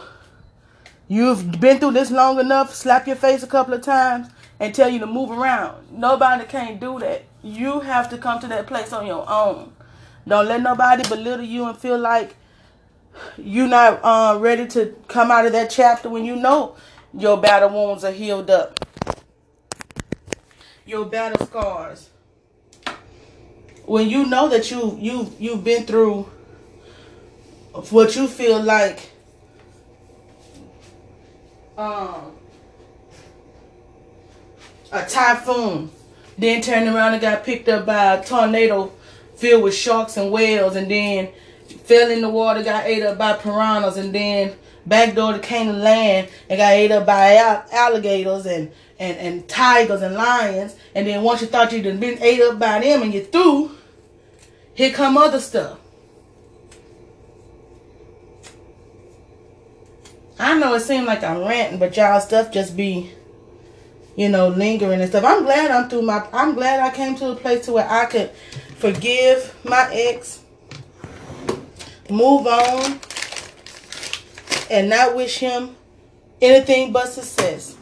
you've 1.06 1.60
been 1.60 1.78
through 1.78 1.92
this 1.92 2.10
long 2.10 2.40
enough, 2.40 2.74
slap 2.74 3.06
your 3.06 3.16
face 3.16 3.42
a 3.42 3.46
couple 3.46 3.74
of 3.74 3.82
times, 3.82 4.28
and 4.58 4.74
tell 4.74 4.88
you 4.88 4.98
to 5.00 5.06
move 5.06 5.30
around. 5.30 5.92
Nobody 5.92 6.44
can 6.44 6.78
do 6.78 6.98
that. 7.00 7.24
You 7.42 7.80
have 7.80 8.08
to 8.10 8.18
come 8.18 8.40
to 8.40 8.46
that 8.48 8.66
place 8.66 8.92
on 8.92 9.06
your 9.06 9.28
own. 9.28 9.72
Don't 10.26 10.46
let 10.46 10.62
nobody 10.62 11.08
belittle 11.08 11.44
you 11.44 11.68
and 11.68 11.76
feel 11.76 11.98
like 11.98 12.34
you're 13.36 13.68
not 13.68 14.00
uh, 14.02 14.38
ready 14.40 14.66
to 14.68 14.96
come 15.08 15.30
out 15.30 15.46
of 15.46 15.52
that 15.52 15.70
chapter 15.70 16.08
when 16.08 16.24
you 16.24 16.36
know 16.36 16.74
your 17.16 17.36
battle 17.36 17.68
wounds 17.68 18.02
are 18.02 18.12
healed 18.12 18.50
up 18.50 18.80
your 20.86 21.04
battle 21.04 21.44
scars. 21.46 22.10
When 23.84 24.08
you 24.08 24.26
know 24.26 24.48
that 24.48 24.70
you 24.70 24.96
you 25.00 25.32
you've 25.38 25.64
been 25.64 25.84
through 25.84 26.22
what 27.90 28.16
you 28.16 28.26
feel 28.26 28.62
like 28.62 29.10
um 31.76 32.32
a 34.92 35.04
typhoon, 35.04 35.90
then 36.38 36.62
turned 36.62 36.88
around 36.88 37.12
and 37.12 37.20
got 37.20 37.44
picked 37.44 37.68
up 37.68 37.84
by 37.84 38.14
a 38.14 38.24
tornado 38.24 38.92
filled 39.36 39.64
with 39.64 39.74
sharks 39.74 40.16
and 40.16 40.32
whales, 40.32 40.76
and 40.76 40.90
then 40.90 41.28
fell 41.84 42.10
in 42.10 42.22
the 42.22 42.28
water, 42.28 42.62
got 42.62 42.86
ate 42.86 43.02
up 43.02 43.18
by 43.18 43.34
piranhas, 43.34 43.96
and 43.96 44.14
then 44.14 44.54
backdoor 44.86 45.34
to 45.34 45.38
Canaan 45.38 45.80
land 45.80 46.28
and 46.48 46.58
got 46.58 46.72
ate 46.72 46.92
up 46.92 47.06
by 47.06 47.34
alligators 47.72 48.46
and 48.46 48.70
and, 48.98 49.18
and 49.18 49.48
tigers 49.48 50.02
and 50.02 50.14
lions, 50.14 50.74
and 50.94 51.06
then 51.06 51.22
once 51.22 51.42
you 51.42 51.46
thought 51.46 51.72
you'd 51.72 52.00
been 52.00 52.22
ate 52.22 52.40
up 52.40 52.58
by 52.58 52.80
them 52.80 53.02
and 53.02 53.12
you're 53.12 53.24
through, 53.24 53.70
here 54.74 54.92
come 54.92 55.18
other 55.18 55.40
stuff. 55.40 55.78
I 60.38 60.58
know 60.58 60.74
it 60.74 60.80
seems 60.80 61.06
like 61.06 61.22
I'm 61.22 61.40
ranting, 61.40 61.78
but 61.78 61.96
y'all 61.96 62.20
stuff 62.20 62.52
just 62.52 62.76
be, 62.76 63.10
you 64.16 64.28
know, 64.28 64.48
lingering 64.48 65.00
and 65.00 65.08
stuff. 65.08 65.24
I'm 65.24 65.44
glad 65.44 65.70
I'm 65.70 65.88
through 65.88 66.02
my. 66.02 66.26
I'm 66.32 66.54
glad 66.54 66.80
I 66.80 66.94
came 66.94 67.14
to 67.16 67.30
a 67.30 67.36
place 67.36 67.64
to 67.66 67.72
where 67.72 67.88
I 67.88 68.04
could 68.04 68.30
forgive 68.76 69.54
my 69.64 69.88
ex, 69.92 70.42
move 72.10 72.46
on, 72.46 73.00
and 74.70 74.88
not 74.88 75.16
wish 75.16 75.38
him 75.38 75.76
anything 76.40 76.92
but 76.92 77.08
success. 77.08 77.76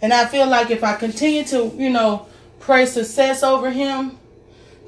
And 0.00 0.12
I 0.12 0.26
feel 0.26 0.48
like 0.48 0.70
if 0.70 0.82
I 0.82 0.94
continue 0.96 1.44
to, 1.44 1.72
you 1.76 1.90
know, 1.90 2.26
pray 2.58 2.86
success 2.86 3.42
over 3.42 3.70
him, 3.70 4.18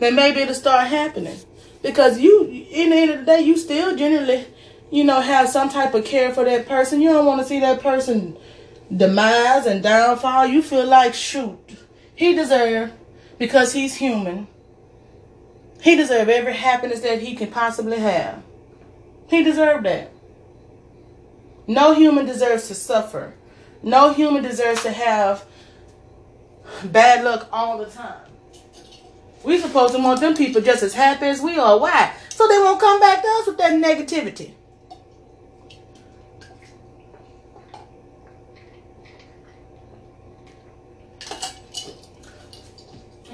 then 0.01 0.17
maybe 0.17 0.41
it'll 0.41 0.55
start 0.55 0.89
happening. 0.89 1.39
Because 1.83 2.19
you, 2.19 2.45
in 2.45 2.91
the 2.91 2.97
end 2.97 3.11
of 3.11 3.19
the 3.21 3.25
day, 3.27 3.41
you 3.43 3.57
still 3.57 3.95
generally, 3.95 4.47
you 4.91 5.05
know, 5.05 5.21
have 5.21 5.49
some 5.49 5.69
type 5.69 5.95
of 5.95 6.05
care 6.05 6.33
for 6.33 6.45
that 6.45 6.67
person. 6.67 7.01
You 7.01 7.11
don't 7.11 7.27
want 7.27 7.43
to 7.43 7.47
see 7.47 7.61
that 7.61 7.81
person 7.81 8.37
demise 8.95 9.67
and 9.67 9.83
downfall. 9.83 10.47
You 10.47 10.63
feel 10.63 10.87
like, 10.87 11.15
shoot, 11.15 11.59
he 12.15 12.35
deserves, 12.35 12.93
because 13.39 13.73
he's 13.73 13.97
human, 13.97 14.47
he 15.81 15.95
deserves 15.95 16.31
every 16.31 16.55
happiness 16.55 17.01
that 17.01 17.21
he 17.21 17.37
can 17.37 17.51
possibly 17.51 17.99
have. 17.99 18.43
He 19.29 19.45
deserves 19.45 19.85
that. 19.85 20.14
No 21.67 21.95
human 21.95 22.27
deserves 22.27 22.69
to 22.69 22.75
suffer 22.75 23.35
no 23.85 24.15
human 24.15 24.43
deserves 24.43 24.83
to 24.83 24.91
have 24.91 25.45
bad 26.85 27.23
luck 27.23 27.49
all 27.53 27.79
the 27.79 27.87
time. 27.87 28.31
We 29.43 29.61
supposed 29.61 29.95
to 29.95 30.01
want 30.03 30.21
them 30.21 30.35
people 30.35 30.63
just 30.63 30.83
as 30.83 30.95
happy 30.95 31.27
as 31.27 31.43
we 31.43 31.59
are. 31.59 31.79
Why? 31.79 32.15
So 32.31 32.49
they 32.49 32.57
won't 32.59 32.81
come 32.81 32.99
back 32.99 33.21
to 33.21 33.29
us 33.29 33.47
with 33.47 33.59
that 33.59 33.73
negativity. 33.73 34.53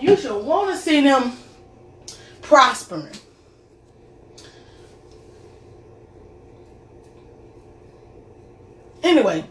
You 0.01 0.17
should 0.17 0.45
want 0.45 0.71
to 0.71 0.77
see 0.77 1.01
them 1.03 1.35
prospering. 2.43 3.13
Anyway, 9.03 9.45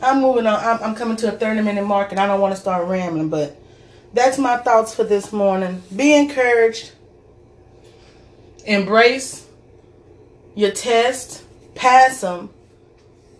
I'm 0.00 0.20
moving 0.20 0.46
on. 0.46 0.60
I'm, 0.62 0.82
I'm 0.82 0.94
coming 0.94 1.16
to 1.18 1.34
a 1.34 1.36
30 1.36 1.62
minute 1.62 1.84
mark 1.84 2.10
and 2.12 2.20
I 2.20 2.26
don't 2.26 2.40
want 2.40 2.54
to 2.54 2.60
start 2.60 2.86
rambling, 2.86 3.28
but 3.28 3.56
that's 4.12 4.38
my 4.38 4.56
thoughts 4.58 4.94
for 4.94 5.04
this 5.04 5.32
morning. 5.32 5.82
Be 5.94 6.14
encouraged. 6.14 6.92
Embrace 8.64 9.46
your 10.54 10.72
test, 10.72 11.44
pass 11.74 12.20
them, 12.20 12.50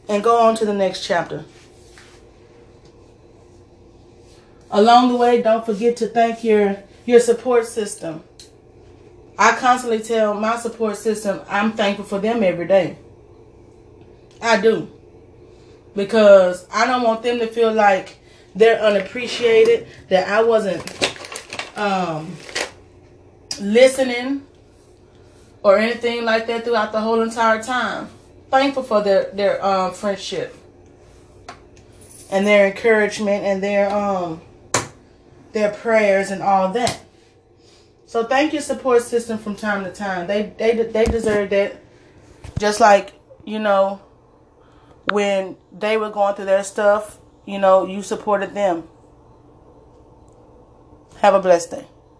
and 0.08 0.22
go 0.22 0.38
on 0.40 0.54
to 0.56 0.64
the 0.64 0.74
next 0.74 1.04
chapter. 1.04 1.44
Along 4.70 5.08
the 5.08 5.16
way, 5.16 5.42
don't 5.42 5.64
forget 5.64 5.96
to 5.98 6.08
thank 6.08 6.44
your 6.44 6.82
your 7.06 7.20
support 7.20 7.66
system. 7.66 8.22
I 9.38 9.56
constantly 9.56 10.00
tell 10.00 10.34
my 10.34 10.56
support 10.56 10.96
system 10.96 11.40
I'm 11.48 11.72
thankful 11.72 12.04
for 12.04 12.18
them 12.18 12.42
every 12.42 12.66
day. 12.66 12.98
I 14.42 14.60
do 14.60 14.95
because 15.96 16.68
I 16.70 16.86
don't 16.86 17.02
want 17.02 17.22
them 17.22 17.38
to 17.40 17.46
feel 17.46 17.72
like 17.72 18.18
they're 18.54 18.80
unappreciated, 18.80 19.88
that 20.08 20.28
I 20.28 20.42
wasn't 20.42 20.82
um, 21.76 22.36
listening 23.60 24.46
or 25.62 25.78
anything 25.78 26.24
like 26.24 26.46
that 26.46 26.64
throughout 26.64 26.92
the 26.92 27.00
whole 27.00 27.22
entire 27.22 27.62
time. 27.62 28.08
Thankful 28.50 28.84
for 28.84 29.02
their 29.02 29.24
their 29.32 29.64
um, 29.64 29.92
friendship 29.92 30.54
and 32.30 32.46
their 32.46 32.68
encouragement 32.68 33.44
and 33.44 33.62
their 33.62 33.90
um 33.92 34.40
their 35.52 35.72
prayers 35.72 36.30
and 36.30 36.42
all 36.42 36.72
that. 36.72 37.00
So 38.06 38.24
thank 38.24 38.52
your 38.52 38.62
support 38.62 39.02
system 39.02 39.38
from 39.38 39.56
time 39.56 39.84
to 39.84 39.92
time. 39.92 40.26
They 40.26 40.54
they 40.56 40.74
they 40.74 41.04
deserve 41.06 41.50
that. 41.50 41.76
Just 42.58 42.78
like 42.78 43.14
you 43.44 43.58
know 43.58 44.00
when 45.12 45.56
they 45.72 45.96
were 45.96 46.10
going 46.10 46.34
through 46.34 46.46
their 46.46 46.64
stuff, 46.64 47.18
you 47.46 47.58
know, 47.58 47.86
you 47.86 48.02
supported 48.02 48.54
them. 48.54 48.84
Have 51.18 51.34
a 51.34 51.40
blessed 51.40 51.70
day. 51.70 51.86